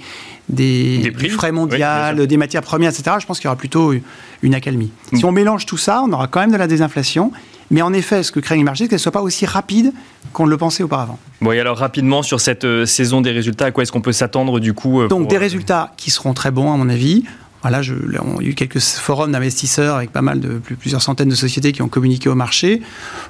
[0.50, 1.78] des, frais mondiaux,
[2.26, 3.94] des matières premières, etc., je pense qu'il y aura plutôt
[4.42, 4.92] une accalmie.
[5.14, 5.28] Si mm.
[5.28, 7.32] on mélange tout ça, on aura quand même de la désinflation.
[7.72, 9.94] Mais en effet, ce que craignent les marchés, c'est qu'elle ne soit pas aussi rapide
[10.34, 11.20] qu'on le pensait auparavant.
[11.42, 14.12] Bon, et alors rapidement, sur cette euh, saison des résultats, à quoi est-ce qu'on peut
[14.12, 17.24] s'attendre du coup euh, Donc des euh, résultats qui seront très bons, à mon avis.
[17.62, 17.82] Voilà,
[18.24, 21.82] on a eu quelques forums d'investisseurs avec pas mal de plusieurs centaines de sociétés qui
[21.82, 22.82] ont communiqué au marché.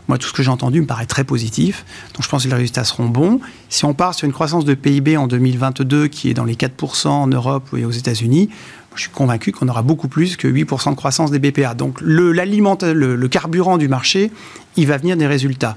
[0.08, 1.84] Moi, tout ce que j'ai entendu me paraît très positif.
[2.14, 3.40] Donc, je pense que les résultats seront bons.
[3.70, 7.08] Si on part sur une croissance de PIB en 2022 qui est dans les 4%
[7.08, 8.50] en Europe et aux États-Unis,
[8.94, 11.74] je suis convaincu qu'on aura beaucoup plus que 8% de croissance des BPA.
[11.74, 14.32] Donc, le, le carburant du marché,
[14.76, 15.76] il va venir des résultats.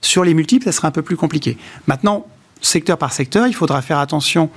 [0.00, 1.56] Sur les multiples, ça sera un peu plus compliqué.
[1.86, 2.26] Maintenant,
[2.60, 4.50] secteur par secteur, il faudra faire attention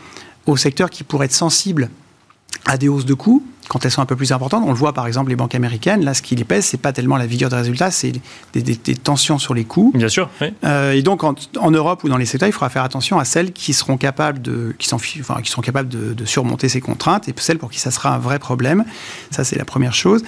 [0.47, 1.89] aux secteurs qui pourraient être sensibles
[2.67, 4.63] à des hausses de coûts quand elles sont un peu plus importantes.
[4.65, 6.03] On le voit par exemple les banques américaines.
[6.03, 8.13] Là, ce qui les pèse, c'est pas tellement la vigueur des résultats, c'est
[8.53, 9.91] des, tensions sur les coûts.
[9.93, 10.29] Bien sûr.
[10.63, 11.35] Euh, et donc en,
[11.71, 14.75] Europe ou dans les secteurs, il faudra faire attention à celles qui seront capables de,
[14.77, 17.91] qui sont, enfin, qui sont capables de, surmonter ces contraintes et celles pour qui ça
[17.91, 18.83] sera un vrai problème.
[19.31, 20.23] Ça, c'est la première chose.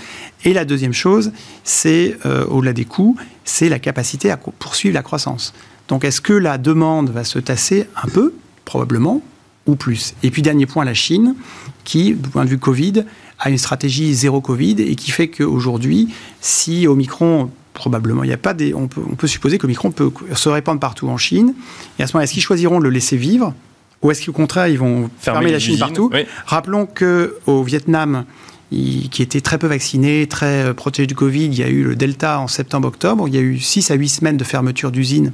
[0.45, 1.31] Et la deuxième chose,
[1.63, 5.53] c'est euh, au-delà des coûts, c'est la capacité à poursuivre la croissance.
[5.87, 8.33] Donc, est-ce que la demande va se tasser un peu?
[8.65, 9.21] Probablement
[9.69, 10.13] ou plus.
[10.23, 11.35] Et puis dernier point, la Chine,
[11.83, 13.05] qui, du point de vue Covid,
[13.39, 16.09] a une stratégie zéro Covid et qui fait qu'aujourd'hui,
[16.41, 18.23] si Omicron probablement.
[18.23, 21.07] Il y a pas des, on, peut, on peut supposer qu'Omicron peut se répandre partout
[21.07, 21.53] en Chine.
[21.97, 23.53] Et à ce moment, est-ce qu'ils choisiront de le laisser vivre
[24.01, 26.09] ou est-ce qu'au contraire, ils vont fermer, la Chine partout?
[26.45, 28.25] Rappelons qu'au Vietnam,
[28.69, 31.95] qui était très peu vacciné, très euh, protégé du Covid, il y a eu le
[31.95, 33.27] Delta en septembre-octobre.
[33.27, 35.33] Il y a eu 6 à 8 semaines de fermeture d'usines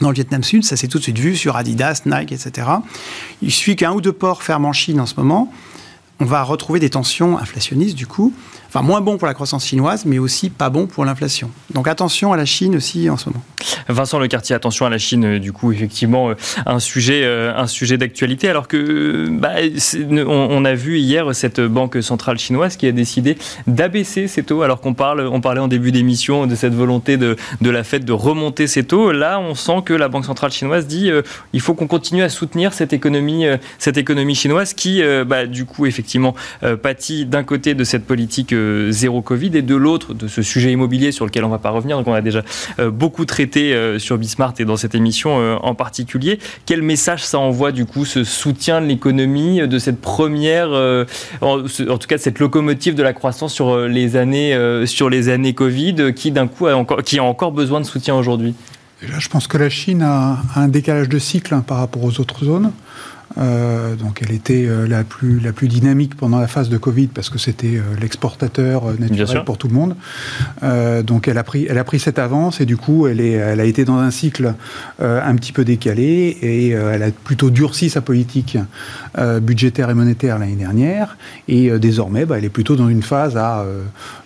[0.00, 2.68] dans le Vietnam Sud, ça s'est tout de suite vu sur Adidas, Nike, etc.
[3.42, 5.52] Il suffit qu'un ou deux ports ferment en Chine en ce moment,
[6.20, 8.32] on va retrouver des tensions inflationnistes du coup,
[8.68, 11.50] enfin moins bon pour la croissance chinoise, mais aussi pas bon pour l'inflation.
[11.72, 13.42] Donc attention à la Chine aussi en ce moment.
[13.88, 16.34] Vincent Lecartier, attention à la Chine, euh, du coup effectivement euh,
[16.66, 19.54] un sujet, euh, un sujet d'actualité, alors que bah,
[20.26, 24.80] on, a vu hier cette banque centrale chinoise qui a décidé d'abaisser ses taux, alors
[24.80, 28.12] qu'on parle, on parlait en début d'émission de cette volonté de, de la Fed de
[28.12, 29.12] remonter ses taux.
[29.12, 31.10] Là, on sent que la banque centrale chinoise dit
[31.52, 33.46] il faut qu'on continue à soutenir cette économie,
[33.78, 36.03] cette économie chinoise qui, bah, du coup effectivement
[36.82, 38.54] pâtit d'un côté de cette politique
[38.90, 41.70] zéro Covid et de l'autre de ce sujet immobilier sur lequel on ne va pas
[41.70, 41.96] revenir.
[41.96, 42.42] Donc on a déjà
[42.78, 46.38] euh, beaucoup traité euh, sur Bismart et dans cette émission euh, en particulier.
[46.66, 50.70] Quel message ça envoie du coup ce soutien de l'économie, de cette première,
[51.40, 55.54] en, tout cas de cette locomotive de la croissance sur les années, sur les années
[55.54, 58.54] Covid qui d'un coup a encore, qui a encore besoin de soutien aujourd'hui?
[59.02, 62.44] Je pense que la Chine a un décalage de cycle hein, par rapport aux autres
[62.44, 62.72] zones.
[63.36, 67.08] Euh, donc elle était euh, la, plus, la plus dynamique pendant la phase de Covid
[67.08, 69.96] parce que c'était euh, l'exportateur naturel pour tout le monde.
[71.04, 73.60] donc elle a, pris, elle a pris cette avance et du coup elle, est, elle
[73.60, 74.54] a été dans un cycle
[75.00, 78.58] un petit peu décalé et elle a plutôt durci sa politique
[79.42, 81.16] budgétaire et monétaire l'année dernière
[81.48, 83.64] et désormais bah, elle est plutôt dans une phase à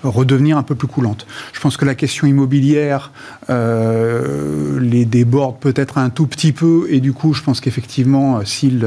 [0.02, 1.26] redevenir un peu plus coulante.
[1.52, 3.12] Je pense que la question immobilière
[3.48, 8.84] les déborde peut-être un tout petit peu et du coup je pense qu'effectivement s'il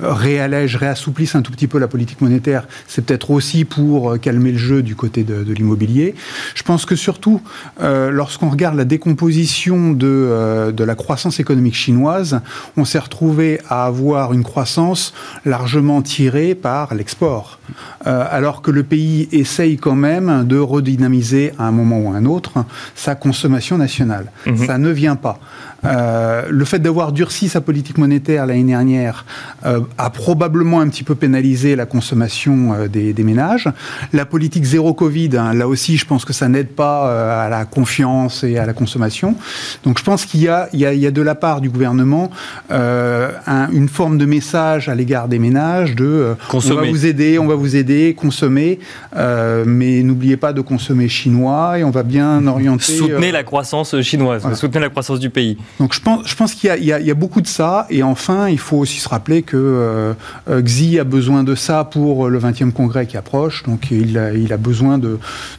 [0.00, 4.58] réallègent, réassouplissent un tout petit peu la politique monétaire, c'est peut-être aussi pour calmer le
[4.58, 6.14] jeu du côté de, de l'immobilier.
[6.54, 7.40] Je pense que surtout,
[7.80, 12.40] lorsqu'on regarde la décomposition de, de la croissance économique chinoise,
[12.76, 15.12] on s'est retrouvé à avoir une croissance
[15.44, 17.58] largement tirée par l'export.
[18.06, 22.16] Euh, alors que le pays essaye quand même de redynamiser à un moment ou à
[22.16, 24.30] un autre sa consommation nationale.
[24.46, 24.66] Mhm.
[24.66, 25.38] Ça ne vient pas.
[25.84, 29.24] Euh, le fait d'avoir durci sa politique monétaire l'année dernière
[29.64, 33.68] euh, a probablement un petit peu pénalisé la consommation euh, des, ménages.
[34.12, 37.64] La politique zéro Covid, hein, là aussi, je pense que ça n'aide pas à la
[37.64, 39.36] confiance et à la consommation.
[39.84, 42.30] Donc je pense qu'il y, y, y a, de la part du gouvernement
[42.70, 47.54] une forme de message à l'égard des ménages de on va vous aider, on va
[47.54, 48.78] vous aider, consommer,
[49.14, 52.92] mais n'oubliez pas de consommer chinois et on va bien orienter.
[52.92, 55.58] Soutenez la croissance chinoise, soutenez la croissance du pays.
[55.78, 57.86] Donc je pense, je pense qu'il y, y, a beaucoup de ça.
[57.90, 60.12] Et enfin, il faut aussi se rappeler que euh,
[60.48, 63.62] euh Xi a besoin de ça pour le 20e congrès qui approche.
[63.64, 65.00] Donc il a, il a besoin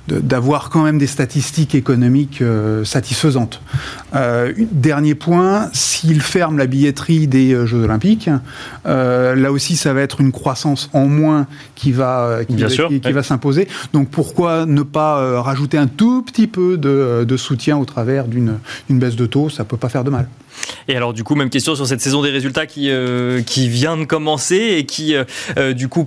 [0.08, 3.62] d'avoir de, quand même des statistiques économiques euh, satisfaisantes.
[4.16, 8.30] Euh, dernier point, s'il ferme la billetterie des euh, Jeux Olympiques,
[8.86, 13.24] là aussi ça va être une croissance en moins qui va, qui, va, qui, va
[13.24, 13.68] s'imposer.
[13.94, 18.60] Donc pourquoi ne pas rajouter un tout petit peu de, de soutien au travers d'une
[18.90, 19.50] baisse de taux?
[19.50, 20.28] Ça peut pas faire de mal.
[20.88, 23.98] Et alors du coup, même question sur cette saison des résultats qui, euh, qui vient
[23.98, 25.24] de commencer et qui euh,
[25.58, 26.06] euh, du coup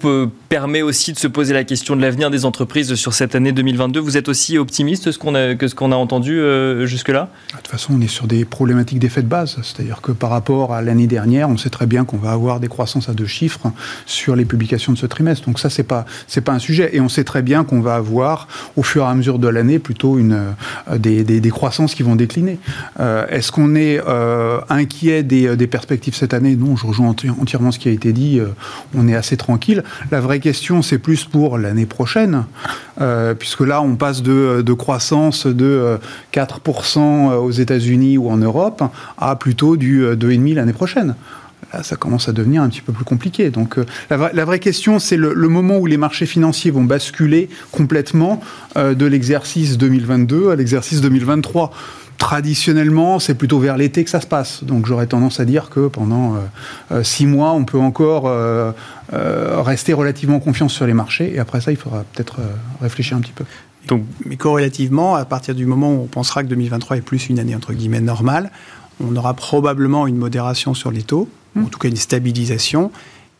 [0.48, 4.00] permet aussi de se poser la question de l'avenir des entreprises sur cette année 2022.
[4.00, 6.40] Vous êtes aussi optimiste ce a, que ce qu'on a entendu
[6.84, 7.30] jusque-là?
[7.50, 9.56] De toute façon, on est sur des problématiques d'effet de base.
[9.62, 12.68] C'est-à-dire que par rapport à l'année dernière, on sait très bien qu'on va avoir des
[12.68, 13.72] croissances à deux chiffres
[14.06, 15.46] sur les publications de ce trimestre.
[15.46, 16.90] Donc ça, c'est pas c'est pas un sujet.
[16.92, 19.78] Et on sait très bien qu'on va avoir au fur et à mesure de l'année
[19.78, 20.54] plutôt une
[20.94, 22.58] des, des, des, croissances qui vont décliner.
[22.98, 24.00] Est-ce qu'on est,
[24.34, 26.56] euh, inquiet euh, des, perspectives cette année.
[26.56, 28.40] Non, je rejoins entièrement ce qui a été dit.
[28.40, 28.48] Euh,
[28.94, 29.84] on est assez tranquille.
[30.10, 32.44] La vraie question, c'est plus pour l'année prochaine,
[33.38, 35.98] puisque là, on passe de, croissance de
[36.32, 38.82] 4% aux États-Unis ou en Europe
[39.18, 41.14] à plutôt du 2,5% l'année prochaine
[41.72, 43.50] là, ça commence à devenir un petit peu plus compliqué.
[43.50, 43.78] Donc,
[44.10, 48.40] la, vraie question, c'est le, moment où les marchés financiers vont basculer complètement
[48.76, 51.72] de l'exercice 2022 à l'exercice 2023
[52.24, 54.64] traditionnellement, c'est plutôt vers l'été que ça se passe.
[54.64, 56.38] Donc j'aurais tendance à dire que pendant euh,
[56.92, 58.72] euh, six mois, on peut encore euh,
[59.12, 61.34] rester relativement confiant sur les marchés.
[61.34, 62.36] Et après ça, il faudra peut-être
[62.80, 63.44] réfléchir un petit peu.
[63.88, 67.38] Donc, mais corrélativement, à partir du moment où on pensera que 2023 est plus une
[67.38, 68.50] année entre guillemets normale,
[69.06, 72.90] on aura probablement une modération sur les taux, en tout cas une stabilisation,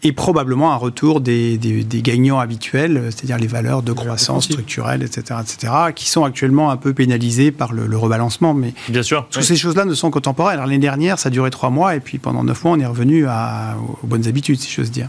[0.04, 1.58] et probablement un retour des,
[2.02, 6.92] gagnants habituels, c'est-à-dire les valeurs de croissance structurelle, etc., etc., qui sont actuellement un peu
[6.92, 8.54] pénalisées par le, rebalancement.
[8.54, 10.60] Mais Bien sûr, toutes ces choses-là ne sont contemporaines.
[10.60, 13.26] L'année dernière, ça a duré trois mois, et puis pendant neuf mois, on est revenu
[13.26, 15.08] aux bonnes habitudes, si j'ose dire.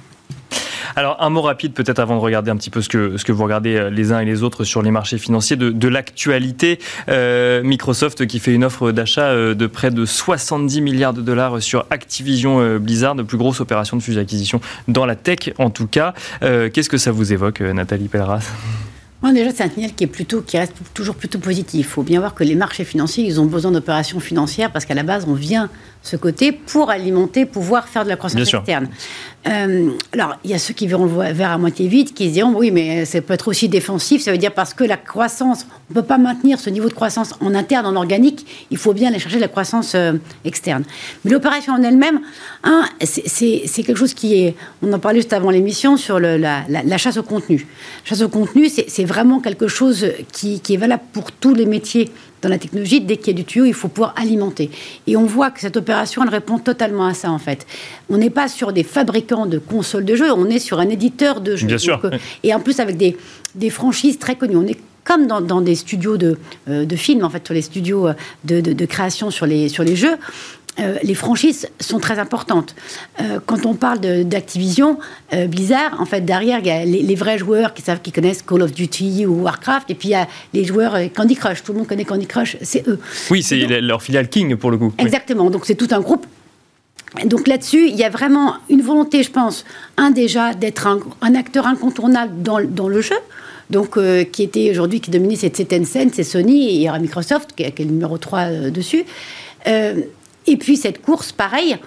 [0.96, 3.32] Alors, un mot rapide, peut-être avant de regarder un petit peu ce que, ce que
[3.32, 6.80] vous regardez euh, les uns et les autres sur les marchés financiers, de, l'actualité.
[7.10, 11.62] Euh, Microsoft qui fait une offre d'achat euh, de près de 70 milliards de dollars
[11.62, 16.14] sur Activision Blizzard, de plus grosse opération de fusion-acquisition dans la tech en tout cas.
[16.42, 18.52] Qu'est-ce que ça vous évoque, Nathalie Pelleras?
[19.34, 21.80] Déjà, c'est un signal qui, est plutôt, qui reste toujours plutôt positif.
[21.80, 24.94] Il faut bien voir que les marchés financiers, ils ont besoin d'opérations financières parce qu'à
[24.94, 25.70] la base, on vient
[26.06, 28.88] ce côté pour alimenter, pouvoir faire de la croissance externe.
[29.48, 32.34] Euh, alors, il y a ceux qui verront le verre à moitié vide, qui se
[32.34, 34.22] diront oui, mais ça peut être aussi défensif.
[34.22, 36.94] Ça veut dire parce que la croissance, on ne peut pas maintenir ce niveau de
[36.94, 38.46] croissance en interne, en organique.
[38.70, 40.14] Il faut bien aller chercher de la croissance euh,
[40.46, 40.84] externe.
[41.24, 42.22] Mais l'opération en elle-même,
[42.64, 44.56] un, c'est quelque chose qui est.
[44.84, 47.66] On en parlait juste avant l'émission sur le, la, la, chasse au contenu.
[48.04, 51.66] La chasse au contenu, c'est vraiment quelque chose qui, qui est valable pour tous les
[51.66, 52.12] métiers
[52.46, 54.70] dans la technologie, dès qu'il y a du tuyau, il faut pouvoir alimenter.
[55.08, 57.66] Et on voit que cette opération, elle répond totalement à ça, en fait.
[58.10, 61.42] On n'est pas sur des fabricants de consoles de jeux, on est sur un éditeur
[61.42, 61.66] de jeux.
[61.66, 62.00] Bien sûr.
[62.04, 62.12] Euh,
[62.44, 63.18] et en plus, avec des,
[63.56, 64.58] des franchises très connues.
[64.58, 66.38] On est comme dans, dans des studios de,
[66.70, 69.68] euh, de films, en fait, sur les studios euh, de, de, de création sur les,
[69.70, 70.18] sur les jeux.
[70.80, 72.76] Euh, les franchises sont très importantes.
[73.22, 74.98] Euh, quand on parle d'Activision,
[75.34, 78.42] euh, Blizzard, en fait, derrière, il y a les, vrais joueurs qui savent, qui connaissent
[78.42, 81.64] Call of Duty ou Warcraft, et puis il y a les joueurs Candy Crush.
[81.64, 83.00] Tout le monde connaît Candy Crush, c'est eux.
[83.32, 84.94] Oui, c'est leur filiale King pour le coup.
[84.98, 85.50] Exactement.
[85.50, 86.26] Donc c'est tout un groupe.
[87.24, 89.64] Donc là-dessus, il y a vraiment une volonté, je pense,
[89.96, 93.16] un déjà d'être un, acteur incontournable dans, dans le jeu.
[93.72, 93.98] Donc,
[94.32, 97.64] qui était aujourd'hui, qui dominait, c'est Tencent, c'est Sony, et il y aura Microsoft, qui
[97.64, 99.06] est, le numéro 3 dessus.
[100.48, 101.78] Et puis cette course, pareil,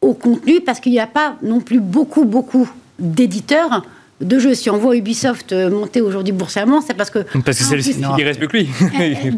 [0.00, 2.68] au contenu, parce qu'il n'y a pas non plus beaucoup, beaucoup
[2.98, 3.84] d'éditeurs
[4.20, 4.54] de jeux.
[4.54, 7.20] Si on voit Ubisoft euh, monter aujourd'hui boursièrement, c'est parce que...
[7.44, 8.68] Parce que c'est le qui reste plus que lui.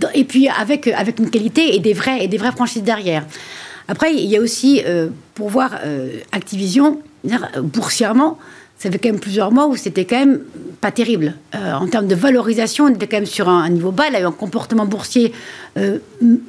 [0.15, 3.25] et puis avec, avec une qualité et des, vrais, et des vraies franchises derrière.
[3.89, 7.01] Après, il y a aussi, euh, pour voir euh, Activision,
[7.63, 8.39] boursièrement,
[8.79, 10.41] ça fait quand même plusieurs mois où c'était quand même
[10.81, 11.35] pas terrible.
[11.55, 14.05] Euh, en termes de valorisation, on était quand même sur un, niveau bas.
[14.11, 15.33] Il a eu un comportement boursier
[15.79, 15.99] euh,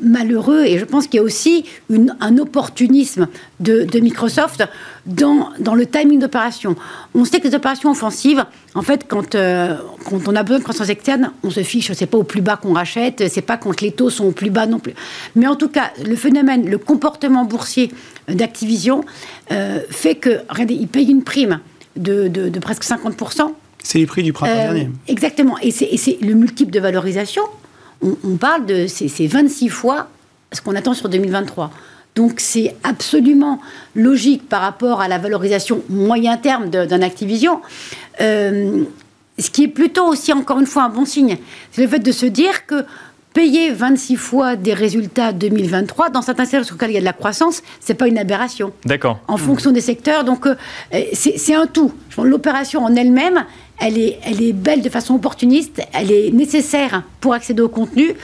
[0.02, 1.64] malheureux et je pense qu'il y a aussi
[2.20, 3.30] un opportunisme
[3.62, 4.68] de, Microsoft
[5.06, 6.76] dans, dans le timing d'opération.
[7.14, 10.64] On sait que les opérations offensives, en fait, quand, euh, quand on a besoin de
[10.64, 11.94] croissance externe, on se fiche.
[11.94, 14.50] C'est pas au plus bas qu'on rachète, c'est pas quand les taux sont au plus
[14.50, 14.96] bas non plus.
[15.38, 17.92] Mais en tout cas, le phénomène, le comportement boursier
[18.28, 19.06] d'Activision
[19.90, 21.60] fait que, il paye une prime
[21.96, 23.52] de, presque 50%.
[23.84, 24.90] C'est les prix du printemps euh, dernier.
[25.08, 25.58] Exactement.
[25.62, 27.44] Et c'est le multiple de valorisation.
[28.02, 28.88] On, parle de.
[28.88, 30.10] C'est 26 fois
[30.52, 31.72] ce qu'on attend sur 2023.
[32.16, 33.60] Donc c'est absolument
[33.94, 37.62] logique par rapport à la valorisation moyen terme d'un Activision.
[38.22, 38.84] Euh,
[39.38, 41.38] ce qui est plutôt aussi, encore une fois, un bon signe,
[41.72, 42.86] c'est le fait de se dire que
[43.36, 47.06] payer 26 fois des résultats 2023 dans certains secteurs sur lesquels il y a de
[47.06, 48.72] la croissance, c'est pas une aberration.
[48.86, 49.20] D'accord.
[49.28, 50.56] En fonction des secteurs, donc euh,
[51.14, 51.94] c'est un tout.
[52.18, 53.44] L'opération en elle-même,
[53.78, 58.16] elle est, elle est belle de façon opportuniste, elle est nécessaire pour accéder au contenu.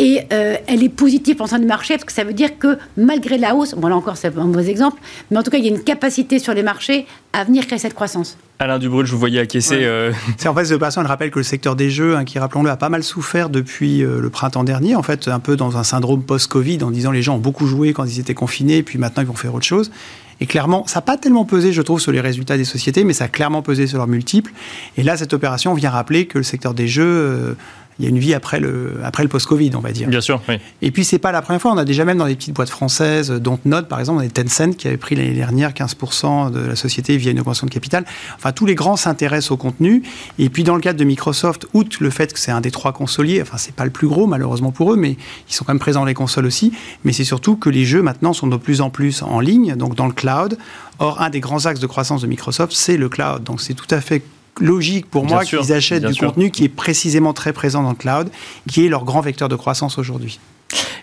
[0.00, 2.78] Et euh, elle est positive en sein du marché parce que ça veut dire que
[2.96, 5.64] malgré la hausse, bon là encore c'est un mauvais exemple, mais en tout cas il
[5.64, 8.36] y a une capacité sur les marchés à venir créer cette croissance.
[8.58, 9.84] Alain Dubrul, je vous voyais acquiescer.
[9.84, 12.38] Euh, c'est en fait cette opération, elle rappelle que le secteur des jeux, hein, qui
[12.40, 15.76] rappelons-le, a pas mal souffert depuis euh, le printemps dernier, en fait un peu dans
[15.76, 18.98] un syndrome post-Covid, en disant les gens ont beaucoup joué quand ils étaient confinés, puis
[18.98, 19.92] maintenant ils vont faire autre chose.
[20.40, 23.12] Et clairement, ça n'a pas tellement pesé, je trouve, sur les résultats des sociétés, mais
[23.12, 24.52] ça a clairement pesé sur leurs multiples.
[24.96, 27.56] Et là, cette opération vient rappeler que le secteur des jeux
[27.98, 30.08] il y a une vie après le, après le post-Covid, on va dire.
[30.08, 30.56] Bien sûr, oui.
[30.82, 31.72] Et puis, c'est pas la première fois.
[31.72, 34.28] On a déjà même dans des petites boîtes françaises, dont Note, par exemple, on a
[34.28, 38.04] Tencent qui avait pris l'année dernière 15% de la société via une augmentation de capital.
[38.36, 40.02] Enfin, tous les grands s'intéressent au contenu.
[40.38, 42.92] Et puis, dans le cadre de Microsoft, outre le fait que c'est un des trois
[42.92, 45.16] consoliers, enfin, c'est pas le plus gros, malheureusement pour eux, mais
[45.48, 46.72] ils sont quand même présents dans les consoles aussi.
[47.04, 49.94] Mais c'est surtout que les jeux, maintenant, sont de plus en plus en ligne, donc
[49.94, 50.58] dans le cloud.
[50.98, 53.42] Or, un des grands axes de croissance de Microsoft, c'est le cloud.
[53.42, 54.22] Donc, c'est tout à fait
[54.60, 58.30] logique pour moi qu'ils achètent du contenu qui est précisément très présent dans le cloud,
[58.68, 60.38] qui est leur grand vecteur de croissance aujourd'hui.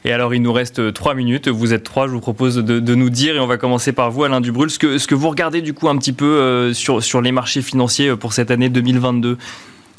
[0.03, 1.47] Et alors, il nous reste trois minutes.
[1.47, 2.07] Vous êtes trois.
[2.07, 4.79] Je vous propose de, nous dire, et on va commencer par vous, Alain Dubrul, ce
[4.79, 7.61] que, ce que vous regardez du coup un petit peu euh, sur, sur les marchés
[7.61, 9.37] financiers euh, pour cette année 2022.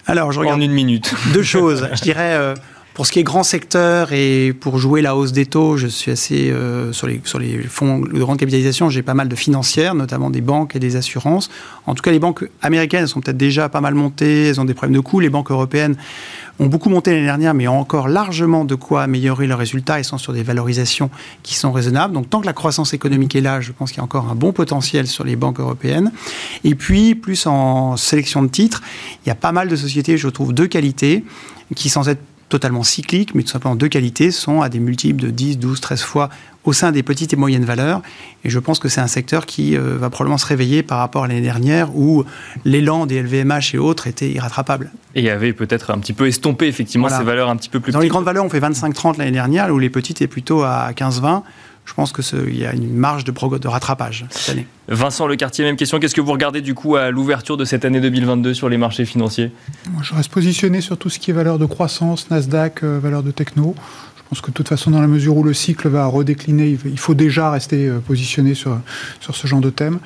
[0.06, 1.14] Alors, je regarde en une minute.
[1.32, 1.88] Deux choses.
[1.94, 2.34] je dirais.
[2.34, 2.54] Euh,
[2.94, 6.10] pour ce qui est grand secteur et pour jouer la hausse des taux, je suis
[6.10, 7.20] assez euh, sur, les,
[7.68, 11.50] fonds de grande capitalisation, j'ai pas mal de financières, notamment des banques et des assurances.
[11.86, 14.74] En tout cas, les banques américaines sont peut-être déjà pas mal montées, elles ont des
[14.74, 15.20] problèmes de coûts.
[15.20, 15.96] Les banques européennes
[16.58, 20.02] ont beaucoup monté l'année dernière, mais ont encore largement de quoi améliorer leurs résultats et
[20.02, 21.08] sont sur des valorisations
[21.42, 22.12] qui sont raisonnables.
[22.12, 24.34] Donc, tant que la croissance économique est là, je pense qu'il y a encore un
[24.34, 26.12] bon potentiel sur les banques européennes.
[26.62, 28.82] Et puis, plus en sélection de titres,
[29.24, 31.24] il y a pas mal de sociétés, je trouve, de qualité
[31.74, 32.20] qui, sans être
[32.52, 36.02] totalement cycliques, mais tout simplement de qualité, sont à des multiples de 10, 12, 13
[36.02, 36.28] fois
[36.64, 38.02] au sein des petites et moyennes valeurs.
[38.44, 41.24] Et je pense que c'est un secteur qui euh, va probablement se réveiller par rapport
[41.24, 42.24] à l'année dernière où
[42.66, 44.90] l'élan des LVMH et autres était irrattrapable.
[45.14, 48.00] Et avait peut-être un petit peu estompé effectivement ces valeurs un petit peu plus Dans
[48.00, 51.42] les grandes valeurs, on fait 25-30 l'année dernière, où les petites étaient plutôt à 15-20
[51.84, 54.66] je pense qu'il y a une marge de, de, rattrapage cette année.
[54.88, 55.98] Vincent Lecartier, même question.
[55.98, 59.04] Qu'est-ce que vous regardez du coup à l'ouverture de cette année 2022 sur les marchés
[59.04, 59.50] financiers?
[59.90, 63.22] Moi, Je reste positionné sur tout ce qui est valeur de croissance, Nasdaq, euh, valeur
[63.22, 63.74] de techno.
[64.16, 66.98] Je pense que de toute façon, dans la mesure où le cycle va redécliner, il
[66.98, 68.78] faut déjà rester euh, positionné sur,
[69.20, 69.98] sur ce genre de thème.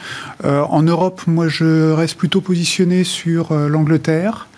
[0.44, 4.48] Euh, en Europe, moi, je reste plutôt positionné sur l'Angleterre.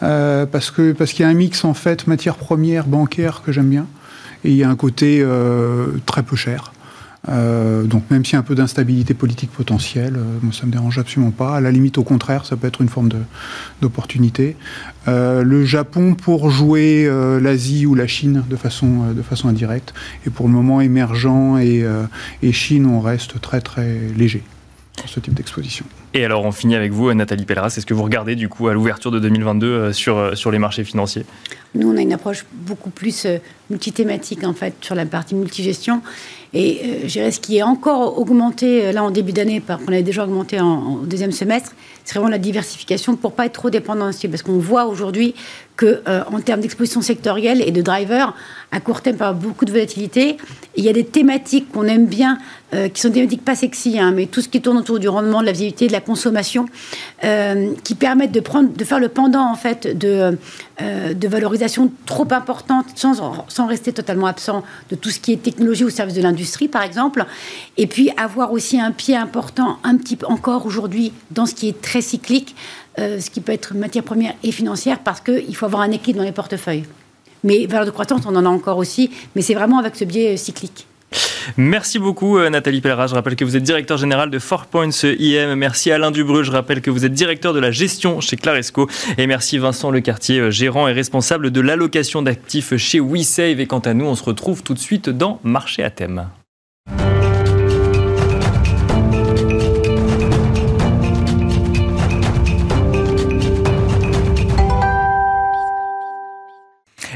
[0.00, 3.70] parce que parce qu'il y a un mix en fait matière première bancaire que j'aime
[3.70, 3.86] bien
[4.44, 6.72] et il y a un côté euh, très peu cher.
[7.30, 10.98] Euh, donc même s'il y a un peu d'instabilité politique potentielle, euh, ça me dérange
[10.98, 11.56] absolument pas.
[11.56, 13.08] À la limite, au contraire, ça peut être une forme
[13.80, 14.56] d'opportunité.
[15.06, 19.94] le Japon pour jouer l'Asie ou la Chine de façon, de façon indirecte.
[20.26, 24.42] Et pour le moment, émergent et, Chine, on reste très très léger
[24.98, 25.86] pour ce type d'exposition.
[26.16, 27.74] Et alors on finit avec vous, Nathalie Pelleras.
[27.76, 31.26] Est-ce que vous regardez du coup à l'ouverture de 2022 sur, sur les marchés financiers?
[31.74, 33.26] Nous, on a une approche beaucoup plus
[33.68, 36.02] multithématique en fait sur la partie multigestion.
[36.54, 39.88] Et euh, je dirais ce qui est encore augmenté euh, là en début d'année, qu'on
[39.88, 41.72] avait déjà augmenté en, deuxième semestre,
[42.04, 45.34] c'est vraiment la diversification pour pas être trop dépendant Parce qu'on voit aujourd'hui
[45.76, 48.36] que euh, en termes d'exposition sectorielle et de driver,
[48.70, 50.36] à court terme, par beaucoup de volatilité,
[50.76, 52.38] il y a des thématiques qu'on aime bien,
[52.92, 55.40] qui sont des thématiques pas sexy, hein, mais tout ce qui tourne autour du rendement,
[55.40, 56.66] de la visibilité, de la consommation,
[57.82, 60.38] qui permettent de prendre, de faire le pendant en fait de
[60.80, 65.84] de valorisation trop importante sans sans rester totalement absent de tout ce qui est technologie
[65.84, 67.24] au service de l'industrie, par exemple.
[67.76, 71.68] Et puis avoir aussi un pied important, un petit peu encore aujourd'hui, dans ce qui
[71.68, 72.54] est très cyclique,
[72.98, 76.18] euh, ce qui peut être matière première et financière, parce qu'il faut avoir un équilibre
[76.18, 76.84] dans les portefeuilles.
[77.42, 80.34] Mais valeur de croissance, on en a encore aussi, mais c'est vraiment avec ce biais
[80.34, 80.86] euh, cyclique.
[81.56, 83.06] Merci beaucoup Nathalie Pellera.
[83.06, 85.54] Je rappelle que vous êtes directeur général de Four Points IM.
[85.54, 86.42] Merci Alain Dubreu.
[86.42, 88.88] Je rappelle que vous êtes directeur de la gestion chez Claresco.
[89.18, 93.60] Et merci Vincent Lecartier, gérant et responsable de l'allocation d'actifs chez WeSave.
[93.60, 96.28] Et quant à nous, on se retrouve tout de suite dans Marché à thème.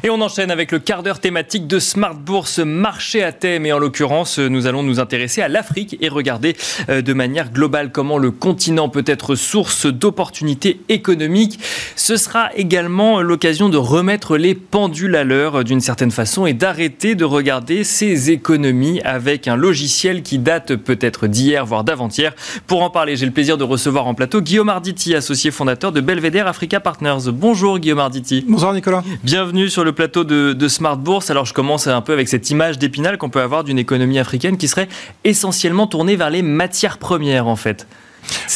[0.08, 3.66] Et on enchaîne avec le quart d'heure thématique de Smart Bourse marché à thème.
[3.66, 6.56] Et en l'occurrence, nous allons nous intéresser à l'Afrique et regarder
[6.88, 11.60] euh, de manière globale comment le continent peut être source d'opportunités économiques.
[11.94, 17.14] Ce sera également l'occasion de remettre les pendules à l'heure d'une certaine façon et d'arrêter
[17.14, 22.34] de regarder ces économies avec un logiciel qui date peut-être d'hier, voire d'avant-hier.
[22.66, 26.00] Pour en parler, j'ai le plaisir de recevoir en plateau Guillaume Arditi, associé fondateur de
[26.00, 27.30] Belvedere Africa Partners.
[27.30, 28.46] Bonjour Guillaume Arditi.
[28.48, 29.04] Bonjour Nicolas.
[29.22, 31.28] Bienvenue sur le plateau de, Smart Bourse.
[31.28, 34.56] Alors je commence un peu avec cette image d'épinal qu'on peut avoir d'une économie africaine
[34.56, 34.86] qui serait
[35.24, 37.84] essentiellement tournée vers les matières premières en fait.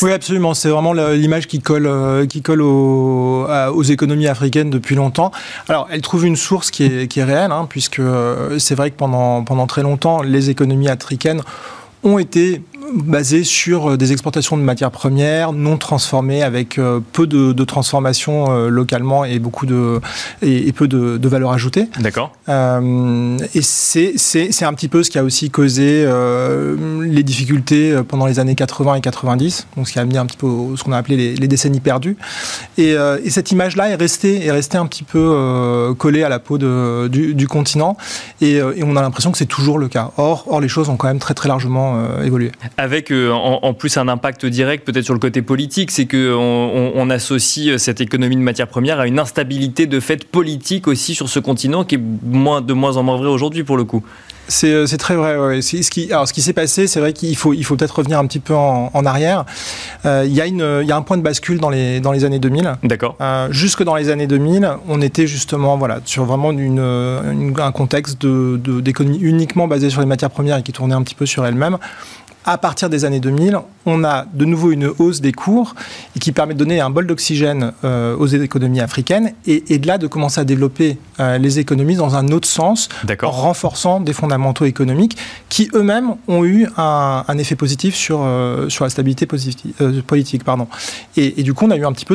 [0.03, 0.55] Oui, absolument.
[0.55, 5.33] C'est vraiment l'image qui colle, euh, qui colle aux, économies africaines depuis longtemps.
[5.69, 9.67] Alors, elle trouve une source qui est, réelle, hein, puisque euh, c'est vrai que pendant
[9.67, 11.41] très longtemps, les économies africaines
[12.05, 12.63] ont été
[12.93, 17.65] basé sur euh, des exportations de matières premières non transformées avec euh, peu de, de
[17.65, 20.01] transformation euh, localement et beaucoup de
[20.43, 21.89] et, peu de, de, valeur ajoutée.
[22.01, 22.33] D'accord.
[22.49, 26.07] et c'est, c'est, c'est un petit peu ce qui a aussi causé
[27.03, 30.37] les difficultés pendant les années 80 et 90, donc ce qui a amené un petit
[30.37, 32.17] peu ce qu'on a appelé les, les décennies perdues.
[32.79, 36.59] Et, et, cette image-là est restée est restée un petit peu collée à la peau
[36.59, 37.97] de, du, du, continent
[38.41, 40.11] et, et, on a l'impression que c'est toujours le cas.
[40.17, 43.97] Or, or les choses ont quand même très très largement évolué avec euh, en, plus
[43.97, 48.37] un impact direct peut-être sur le côté politique, c'est qu'on on, associe euh, cette économie
[48.37, 52.03] de matières premières à une instabilité de fait politique aussi sur ce continent qui est
[52.25, 54.03] moins, de moins en moins vrai aujourd'hui pour le coup.
[54.49, 55.63] C'est euh, très vrai.
[55.63, 58.19] Ce qui, alors, ce qui s'est passé, c'est vrai qu'il faut, il faut peut-être revenir
[58.19, 59.45] un petit peu en, arrière.
[60.05, 62.25] il, y a une, il y a un point de bascule dans les, dans les
[62.25, 62.75] années 2000.
[62.83, 63.17] D'accord.
[63.51, 69.19] jusque dans les années 2000, on était justement voilà, sur vraiment une, un contexte d'économie
[69.19, 71.79] de, uniquement basée sur les matières premières et qui tournait un petit peu sur elle-même
[72.45, 75.75] à partir des années 2000, on a de nouveau une hausse des cours
[76.17, 79.99] et qui permet de donner un bol d'oxygène euh, aux économies africaines et, de là
[79.99, 82.89] de commencer à développer euh, les économies dans un autre sens,
[83.23, 85.17] en renforçant des fondamentaux économiques
[85.49, 90.45] qui eux-mêmes ont eu un, effet positif sur, euh, sur la stabilité politique.
[90.45, 90.69] Pardon.
[91.17, 92.15] Et, et, du coup, on a eu un petit peu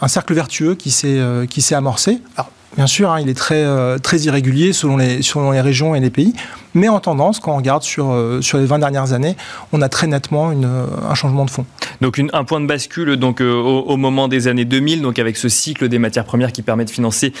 [0.00, 2.20] un cercle vertueux qui s'est amorcé.
[2.36, 5.94] Alors, Bien sûr, hein, il est très, euh, très irrégulier selon les, selon les régions
[5.94, 6.32] et les pays,
[6.74, 9.36] mais en tendance, quand on regarde sur, euh, sur les 20 dernières années,
[9.72, 11.66] on a très nettement une, euh, un changement de fond.
[12.00, 15.50] Donc une, un point de bascule donc, au, moment des années 2000, donc avec ce
[15.50, 17.32] cycle des matières premières qui permet de financer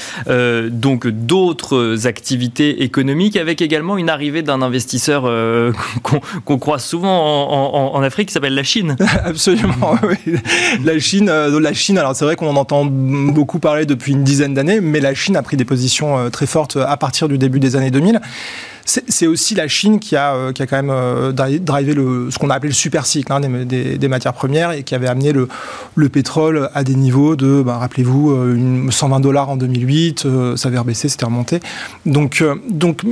[0.70, 5.22] donc d'autres activités économiques, avec également une arrivée d'un investisseur
[6.44, 8.96] qu'on croise souvent en, en, Afrique qui s'appelle la Chine.
[9.24, 10.36] Absolument, oui.
[10.84, 14.54] La Chine, la Chine alors c'est vrai qu'on en entend beaucoup parler depuis une dizaine
[14.54, 17.28] d'années, mais la Chine Chine a pris des positions euh, très fortes euh, à partir
[17.28, 18.20] du début des années 2000
[18.84, 22.50] c'est aussi la Chine qui a, euh, qui a quand même drivé le, ce qu'on
[22.50, 25.48] a appelé le super cycle hein, des, des, matières premières et qui avait amené le,
[25.94, 30.26] le pétrole à des niveaux de, bah, rappelez-vous, 120 dollars en 2008,
[30.56, 31.60] ça avait rebaissé, c'était remonté.
[32.06, 33.02] Donc, donc,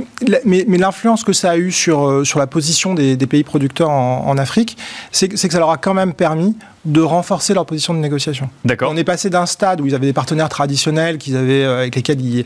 [0.45, 3.89] mais, mais l'influence que ça a eu sur, sur la position des, des pays producteurs
[3.89, 4.77] en, en Afrique,
[5.11, 6.55] c'est que ça leur a quand même permis
[6.85, 8.49] de renforcer leur position de négociation.
[8.65, 8.91] D'accord.
[8.91, 11.95] On est passé d'un stade où ils avaient des partenaires traditionnels qu'ils avaient, euh, avec
[11.95, 12.43] lesquels ils,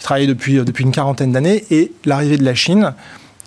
[0.00, 2.67] travaillaient depuis, euh, depuis une quarantaine d'années et l'arrivée de la Chine,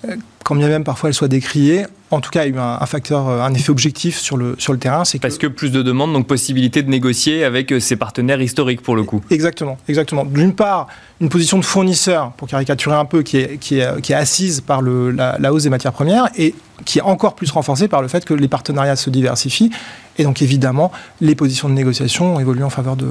[0.05, 2.59] euh, quand bien même parfois elle soit décriée, en tout cas, il y a eu
[2.59, 5.05] un, facteur, un effet objectif sur le, sur le terrain.
[5.05, 5.47] C'est Parce que...
[5.47, 9.21] plus de demandes, donc possibilité de négocier avec ses partenaires historiques pour le coup.
[9.29, 10.25] Exactement, exactement.
[10.25, 10.87] D'une part,
[11.21, 14.59] une position de fournisseur, pour caricaturer un peu, qui est, qui est, qui est assise
[14.59, 18.01] par le, la, la, hausse des matières premières et qui est encore plus renforcée par
[18.01, 19.71] le fait que les partenariats se diversifient
[20.17, 23.07] et donc évidemment, les positions de négociation ont évolué en faveur de,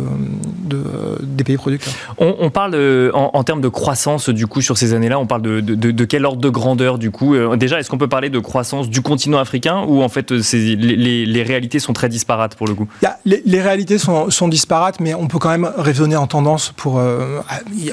[1.22, 1.94] des pays producteurs.
[2.18, 5.60] On, parle euh, en, termes de croissance du coup sur ces années-là, on parle de,
[5.60, 8.88] de, quel ordre de grandeur du coup euh, Déjà, est-ce qu'on peut parler de croissance
[8.88, 12.88] du continent africain ou en fait les, les, réalités sont très disparates pour le coup
[13.24, 16.72] les, réalités sont, disparates, mais on peut quand même raisonner en tendance.
[16.86, 17.40] Euh,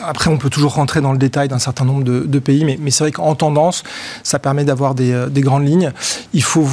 [0.03, 3.03] après, on peut toujours rentrer dans le détail d'un certain nombre de, pays, mais, c'est
[3.03, 3.83] vrai qu'en tendance,
[4.23, 5.91] ça permet d'avoir des, des, grandes lignes.
[6.33, 6.67] Il faut.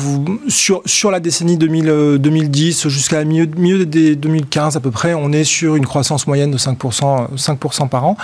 [0.49, 5.45] Sur, la décennie 2000 2010 jusqu'à milieu, milieu des 2015 à peu près, on est
[5.45, 8.17] sur une croissance moyenne de 5%, 5 par an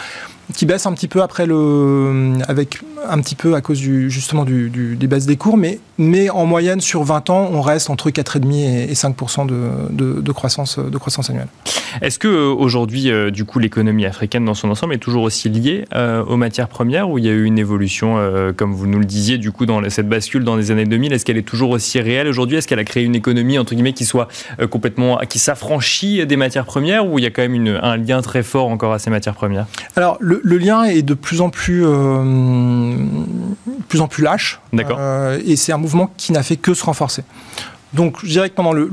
[0.55, 4.44] qui baisse un petit peu après le, avec un petit peu à cause du, justement
[4.44, 8.09] du, des baisses des cours, mais, mais en moyenne sur 20 ans, on reste entre
[8.09, 11.48] 4,5 et 5% de, de, croissance, de croissance annuelle.
[12.01, 15.51] Est-ce que euh, aujourd'hui, euh, du coup, l'économie africaine dans son ensemble est toujours aussi
[15.51, 18.16] liée euh, aux matières premières ou il y a eu une évolution,
[18.57, 21.26] comme vous nous le disiez, du coup, dans cette bascule dans les années 2000 Est-ce
[21.26, 22.57] qu'elle est toujours aussi réelle aujourd'hui?
[22.57, 24.28] Est-ce qu'elle a créé une économie entre guillemets qui soit
[24.70, 28.22] complètement, qui s'affranchit des matières premières ou il y a quand même une, un lien
[28.22, 29.66] très fort encore à ces matières premières?
[29.96, 31.84] Alors, le, lien est de plus en plus,
[33.88, 34.61] plus en plus lâche.
[34.72, 34.98] D'accord.
[35.44, 37.24] et c'est un mouvement qui n'a fait que se renforcer.
[37.93, 38.88] Donc, je dirais que pendant le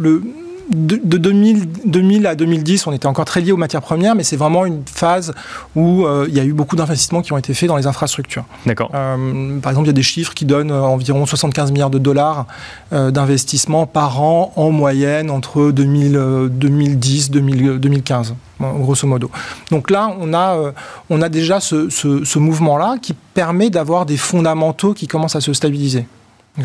[0.69, 4.65] de, 2000, à 2010, on était encore très lié aux matières premières, mais c'est vraiment
[4.65, 5.33] une phase
[5.75, 8.45] où euh, il y a eu beaucoup d'investissements qui ont été faits dans les infrastructures.
[8.65, 8.91] D'accord.
[8.93, 11.99] Euh, par exemple, il y a des chiffres qui donnent euh, environ 75 milliards de
[11.99, 12.45] dollars
[12.91, 19.29] d'investissement par an en moyenne entre 2010 2015 grosso modo.
[19.71, 20.73] Donc là, on a,
[21.09, 25.53] on a déjà ce, ce mouvement-là qui permet d'avoir des fondamentaux qui commencent à se
[25.53, 26.07] stabiliser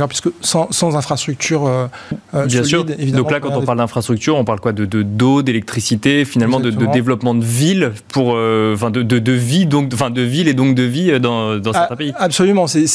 [0.08, 1.86] puisque sans, sans infrastructure euh,
[2.34, 2.84] euh, Bien sûr.
[2.84, 7.34] Donc là, quand on parle d'infrastructure, on parle quoi de d'eau, d'électricité, finalement de, développement
[7.34, 10.82] de villes pour, euh, enfin de, de, vie donc, enfin de villes et donc de
[10.82, 12.12] vie dans, dans certains ah, pays.
[12.18, 12.66] Absolument.
[12.66, 12.86] Ce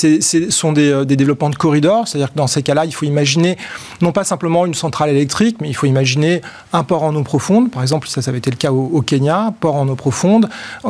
[0.50, 3.58] sont des, des, développements de corridors, c'est-à-dire que dans ces cas-là, il faut imaginer
[4.02, 6.42] non pas simplement une centrale électrique, mais il faut imaginer
[6.74, 7.72] un port en eau profonde.
[7.72, 10.50] Par exemple, ça, ça avait été le cas au, au Kenya, port en eau profonde,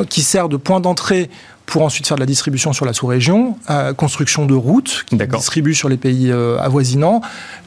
[0.09, 1.29] qui sert de point d'entrée
[1.67, 5.75] pour ensuite faire de la distribution sur la sous-région, euh, construction de routes qui distribuent
[5.75, 7.21] sur les pays euh, avoisinants,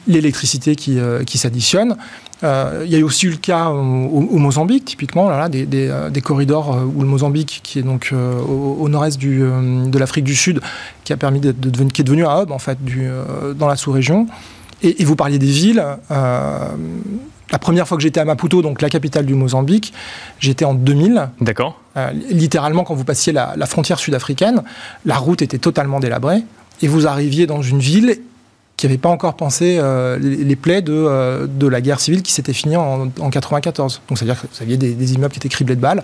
[0.07, 1.95] l'électricité qui, euh, qui s'additionne.
[2.41, 7.01] il y a aussi eu le cas au, Mozambique, typiquement, là, des, des, corridors où
[7.01, 10.59] le Mozambique, qui est donc au, nord-est de l'Afrique du Sud,
[11.03, 13.07] qui a permis de, devenir, qui est devenu un hub en fait du,
[13.55, 14.25] dans la sous-région.
[14.81, 15.85] Et, et, vous parliez des villes.
[17.51, 19.93] La première fois que j'étais à Maputo, donc la capitale du Mozambique,
[20.39, 21.29] j'étais en 2000.
[21.41, 21.79] D'accord.
[21.97, 24.63] Euh, littéralement, quand vous passiez la, la frontière sud-africaine,
[25.05, 26.43] la route était totalement délabrée
[26.81, 28.19] et vous arriviez dans une ville
[28.81, 32.31] qui n'avait pas encore pensé euh, les, plaies de, euh, de, la guerre civile qui
[32.31, 34.01] s'était finie en, en 94.
[34.09, 36.01] Donc, c'est-à-dire que vous aviez des, des, immeubles qui étaient criblés de balles.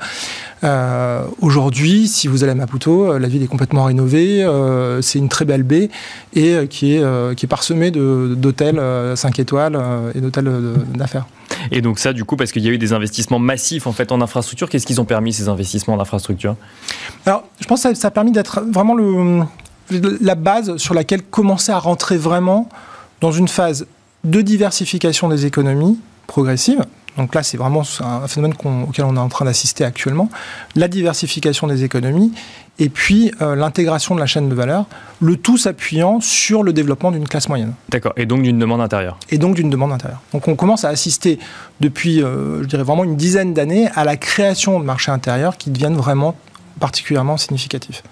[0.63, 4.45] Euh, Aujourd'hui, si vous allez à Maputo, la ville est complètement rénovée.
[5.01, 5.89] c'est une très belle baie
[6.35, 8.79] et qui, est, qui est parsemée d'hôtels
[9.15, 9.81] 5 étoiles
[10.13, 10.51] et d'hôtels
[10.93, 11.25] d'affaires.
[11.71, 14.11] Et donc ça, du coup, parce qu'il y a eu des investissements massifs en fait
[14.11, 16.55] en infrastructure, qu'est-ce qu'ils ont permis ces investissements en infrastructure?
[17.25, 18.95] Alors, je pense que ça, a permis d'être vraiment
[19.89, 22.69] la base sur laquelle commencer à rentrer vraiment
[23.21, 23.87] dans une phase
[24.23, 25.97] de diversification des économies
[26.27, 26.85] progressive.
[27.17, 28.55] Donc là, c'est vraiment un phénomène
[28.87, 30.29] auquel on est en train d'assister actuellement.
[30.75, 32.31] La diversification des économies
[32.79, 34.85] et puis euh, l'intégration de la chaîne de valeur,
[35.19, 37.73] le tout s'appuyant sur le développement d'une classe moyenne.
[37.89, 39.17] D'accord, et donc d'une demande intérieure.
[39.31, 40.21] Et donc d'une demande intérieure.
[40.31, 41.39] Donc on commence à assister
[41.79, 45.71] depuis, euh, je dirais vraiment une dizaine d'années, à la création de marchés intérieurs qui
[45.71, 46.35] deviennent vraiment
[46.79, 48.03] particulièrement significatif.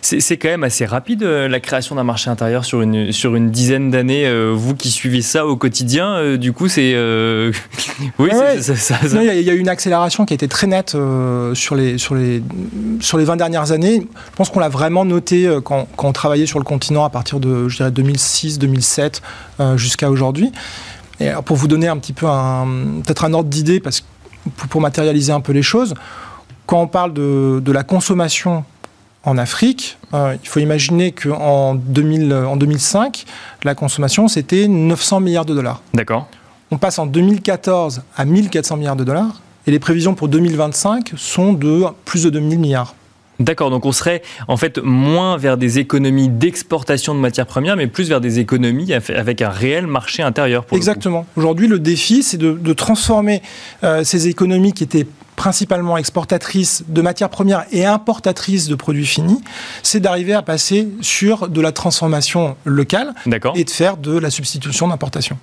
[0.00, 3.50] C'est quand même assez rapide euh, la création d'un marché intérieur sur une, sur une
[3.50, 4.26] dizaine d'années.
[4.26, 6.92] Euh, vous qui suivez ça au quotidien, euh, du coup, c'est.
[8.18, 8.98] oui, ça.
[9.12, 10.96] Il y, a eu une accélération qui a été très nette
[11.54, 12.42] sur, les, sur, les,
[13.00, 14.06] sur les 20 dernières années.
[14.30, 17.40] Je pense qu'on l'a vraiment noté quand, quand, on travaillait sur le continent à partir
[17.40, 19.22] de, je dirais, 2006, 2007
[19.76, 20.52] jusqu'à aujourd'hui.
[21.20, 22.66] Et pour vous donner un petit peu un,
[23.04, 24.06] peut-être un ordre d'idée, parce que
[24.56, 25.94] pour, pour matérialiser un peu les choses,
[26.66, 28.64] quand on parle de, la consommation
[29.24, 33.24] en Afrique, euh, il faut imaginer qu'en en 2005,
[33.62, 35.80] la consommation, c'était 900 milliards de dollars.
[35.94, 36.28] D'accord.
[36.70, 41.52] On passe en 2014 à 1400 milliards de dollars, et les prévisions pour 2025 sont
[41.52, 42.94] de plus de 2000 milliards.
[43.40, 47.86] D'accord, donc on serait en fait moins vers des économies d'exportation de matières premières, mais
[47.86, 50.64] plus vers des économies avec un réel marché intérieur.
[50.72, 51.26] Exactement.
[51.36, 53.42] Aujourd'hui, le défi, c'est de, transformer
[53.84, 55.06] euh, ces économies qui étaient
[55.36, 59.40] principalement exportatrice de matières premières et importatrice de produits finis,
[59.82, 63.14] c'est d'arriver à passer sur de la transformation locale
[63.54, 65.36] et de faire de la substitution d'importation.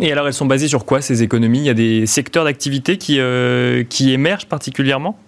[0.00, 1.58] Et alors, elles sont basées sur quoi ces économies?
[1.58, 5.18] Il y a des secteurs d'activité qui, euh, qui émergent particulièrement?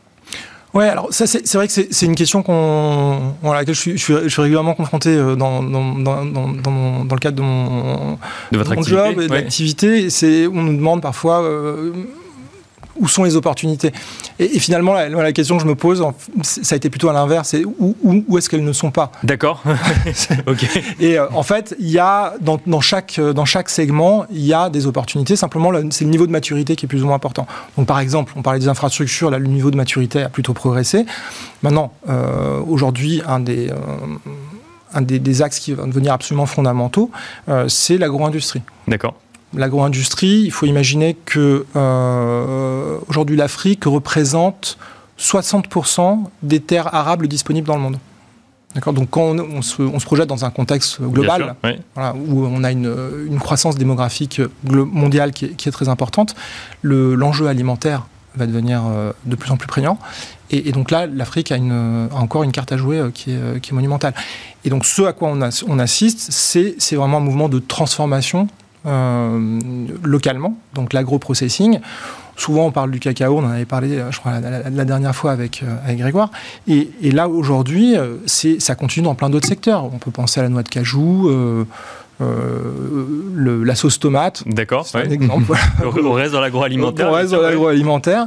[0.73, 4.29] Ouais, alors ça c'est vrai que c'est une question qu'on à laquelle je suis, je
[4.29, 8.19] suis, régulièrement confronté euh, dans, dans, dans, dans, le cadre de mon,
[8.51, 10.11] de votre job et de l'activité.
[10.11, 11.93] C'est on nous demande parfois euh,
[12.97, 13.93] où sont les opportunités
[14.39, 16.05] et, finalement, la, question que je me pose,
[16.43, 19.13] ça a été plutôt à l'inverse, c'est où, où, est-ce qu'elles ne sont pas?
[19.23, 19.63] D'accord.
[20.47, 20.67] ok.
[21.01, 24.53] Et euh, en fait, il y a dans, dans, chaque, dans chaque segment, il y
[24.53, 25.37] a des opportunités.
[25.37, 27.47] Simplement, c'est le niveau de maturité qui est plus ou moins important.
[27.77, 31.07] Donc, par exemple, on parlait des infrastructures, là, le niveau de maturité a plutôt progressé.
[31.63, 33.75] Maintenant, euh, aujourd'hui, un des euh,
[34.97, 37.11] un des, des, axes qui va devenir absolument fondamentaux,
[37.67, 38.63] c'est l'agro-industrie.
[38.87, 39.15] D'accord
[39.57, 44.79] l'agro-industrie, il faut imaginer que euh, aujourd'hui l'Afrique représente
[45.19, 47.99] 60% des terres arables disponibles dans le monde.
[48.75, 48.93] D'accord?
[48.93, 51.55] Donc quand on, se, projette dans un contexte global,
[52.27, 56.35] où on a une, croissance démographique mondiale qui est, très importante,
[56.83, 59.97] l'enjeu alimentaire va devenir euh, de plus en plus prégnant.
[60.51, 63.75] Et, donc là, l'Afrique a, encore une carte à jouer euh, qui est, qui, est,
[63.75, 64.13] monumentale.
[64.65, 65.39] Et donc ce à quoi on,
[65.69, 68.49] on assiste, c'est vraiment un mouvement de transformation
[68.85, 71.81] localement, donc l'agro-processing.
[72.37, 75.63] Souvent, on parle du cacao, on en avait parlé, je crois, la, dernière fois avec,
[75.63, 76.31] euh, avec Grégoire.
[76.67, 79.85] Et, là, aujourd'hui, euh, ça continue dans plein d'autres secteurs.
[79.85, 81.31] On peut penser à la noix de cajou,
[82.21, 84.43] la sauce tomate.
[84.47, 85.53] D'accord, c'est un exemple.
[85.85, 87.09] on reste dans l'agroalimentaire.
[87.09, 88.27] On reste dans l'agroalimentaire.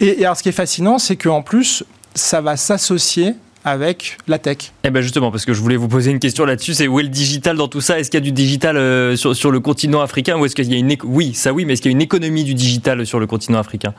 [0.00, 1.84] Et, et alors, ce qui est fascinant, c'est qu'en plus,
[2.14, 3.34] ça va s'associer
[3.64, 4.72] avec la tech.
[4.84, 7.04] Eh bien justement, parce que je voulais vous poser une question là-dessus, c'est où est
[7.04, 7.98] le digital dans tout ça?
[7.98, 10.70] Est-ce qu'il y a du digital euh, sur, sur, le continent africain ou est-ce qu'il
[10.72, 10.96] y a une...
[11.04, 13.58] Oui, ça oui, mais est-ce qu'il y a une économie du digital sur le continent
[13.58, 13.94] africain?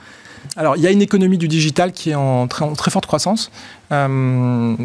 [0.56, 3.52] Alors, il y a une économie du digital qui est en très, très forte croissance,
[3.94, 4.76] euh,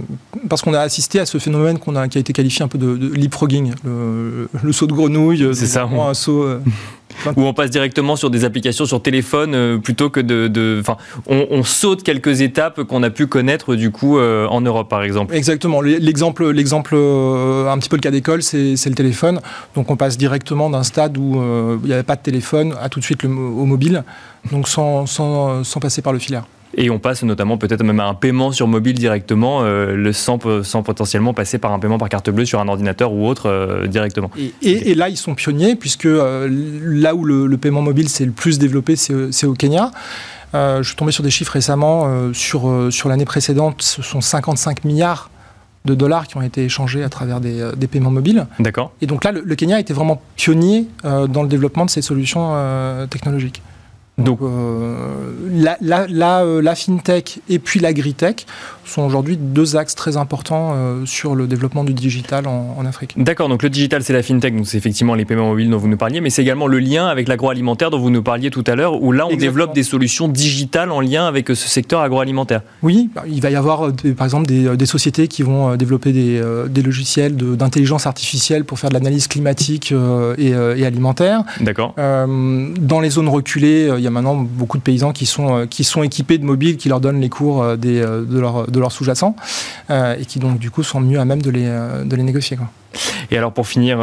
[0.49, 2.79] parce qu'on a assisté à ce phénomène qu'on a, qui a été qualifié un peu
[2.79, 5.49] de, de leapfrogging, le, le, saut de grenouille.
[5.55, 5.85] C'est ça.
[5.85, 6.61] Un saut, euh,
[7.37, 10.79] où on passe directement sur des applications sur téléphone euh, plutôt que de.
[10.81, 10.97] Enfin,
[11.27, 15.35] on, saute quelques étapes qu'on a pu connaître du coup euh, en Europe, par exemple.
[15.35, 15.81] Exactement.
[15.81, 19.41] L'exemple, l'exemple, euh, un petit peu le cas d'école, c'est le téléphone.
[19.75, 21.43] Donc on passe directement d'un stade où
[21.83, 24.05] il n'y avait pas de téléphone à tout de suite le, au mobile,
[24.53, 26.45] donc sans, sans, sans passer par le filaire.
[26.77, 30.39] Et on passe notamment peut-être même à un paiement sur mobile directement, euh, le sans,
[30.63, 33.87] sans, potentiellement passer par un paiement par carte bleue sur un ordinateur ou autre euh,
[33.87, 34.31] directement.
[34.63, 38.59] Et, là, ils sont pionniers, puisque euh, là où le, paiement mobile s'est le plus
[38.59, 39.91] développé, c'est au Kenya.
[40.55, 42.33] je suis tombé sur des chiffres récemment.
[42.33, 45.31] sur sur l'année précédente, ce sont 55 milliards
[45.85, 48.47] de dollars qui ont été échangés à travers des, des paiements mobiles.
[48.61, 48.93] D'accord.
[49.01, 52.55] Et donc là, le, le, Kenya était vraiment pionnier dans le développement de ces solutions
[53.11, 53.63] technologiques.
[54.19, 58.47] Donc euh, la, la, euh, la, fintech et puis l'agritech
[58.89, 63.13] sont aujourd'hui deux axes très importants euh, sur le développement du digital en, Afrique.
[63.17, 65.89] D'accord, donc le digital c'est la fintech, donc c'est effectivement les paiements mobiles dont vous
[65.89, 68.77] nous parliez, mais c'est également le lien avec l'agroalimentaire dont vous nous parliez tout à
[68.77, 72.63] l'heure, où là on développe des solutions digitales en lien avec ce secteur agroalimentaire.
[72.83, 76.41] Oui, bah, il va y avoir par exemple des, des, sociétés qui vont développer des,
[76.71, 79.93] des logiciels d'intelligence artificielle pour faire de l'analyse climatique
[80.39, 81.43] et, et, alimentaire.
[81.61, 81.95] D'accord.
[81.97, 85.85] dans les zones reculées, il y a maintenant beaucoup de paysans qui sont, euh, qui
[85.85, 88.78] sont équipés de mobiles qui leur donnent les cours euh, des, euh, de leurs de
[88.81, 89.37] leur sous-jacents
[89.91, 92.57] et qui donc du coup sont mieux à même de les, de les négocier.
[92.57, 92.69] Quoi.
[93.31, 93.99] Et alors pour finir,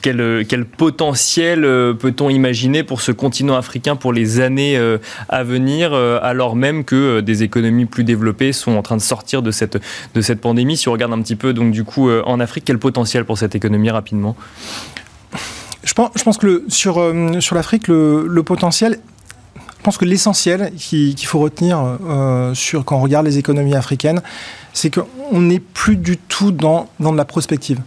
[0.00, 1.62] quel, quel, potentiel
[1.98, 4.80] peut-on imaginer pour ce continent africain pour les années
[5.28, 9.50] à venir, alors même que des économies plus développées sont en train de sortir de
[9.50, 9.78] cette,
[10.14, 10.76] de cette pandémie?
[10.76, 13.54] Si on regarde un petit peu donc du coup en Afrique, quel potentiel pour cette
[13.54, 14.36] économie rapidement?
[15.84, 17.00] Je pense, je pense que le, sur,
[17.40, 18.98] sur l'Afrique, le, le potentiel
[19.86, 21.78] pense que l'essentiel qu'il faut retenir
[22.08, 24.20] euh, sur, quand on regarde les économies africaines,
[24.72, 27.78] c'est qu'on n'est plus du tout dans, de la prospective.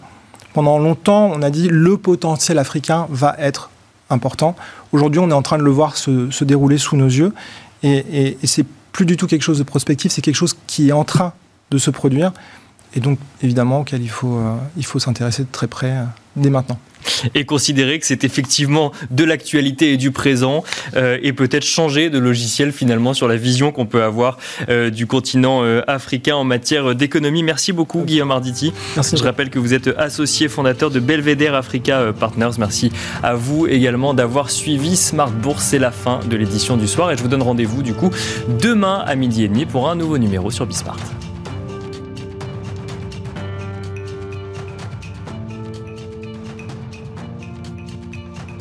[0.53, 3.69] Pendant longtemps, on a dit le potentiel africain va être
[4.09, 4.55] important.
[4.93, 7.33] Aujourd'hui, on est en train de le voir se, dérouler sous nos yeux.
[7.83, 10.87] Et, et, et c'est plus du tout quelque chose de prospectif, c'est quelque chose qui
[10.87, 11.33] est en train
[11.69, 12.31] de se produire.
[12.95, 16.03] Et donc, évidemment, auquel il faut, euh, s'intéresser de très près euh,
[16.35, 16.79] dès maintenant
[17.33, 20.63] et considérer que c'est effectivement de l'actualité et du présent
[20.95, 24.37] euh, et peut-être changer de logiciel finalement sur la vision qu'on peut avoir
[24.69, 27.43] euh, du continent euh, africain en matière d'économie.
[27.43, 28.73] Merci beaucoup Guillaume Arditi.
[28.95, 29.17] Merci.
[29.17, 32.57] Je rappelle que vous êtes associé fondateur de Belvedere Africa Partners.
[32.57, 32.91] Merci
[33.23, 35.63] à vous également d'avoir suivi Smart Bourse.
[35.63, 38.11] C'est la fin de l'édition du soir et je vous donne rendez-vous du coup
[38.61, 40.97] demain à midi et demi pour un nouveau numéro sur Bismart.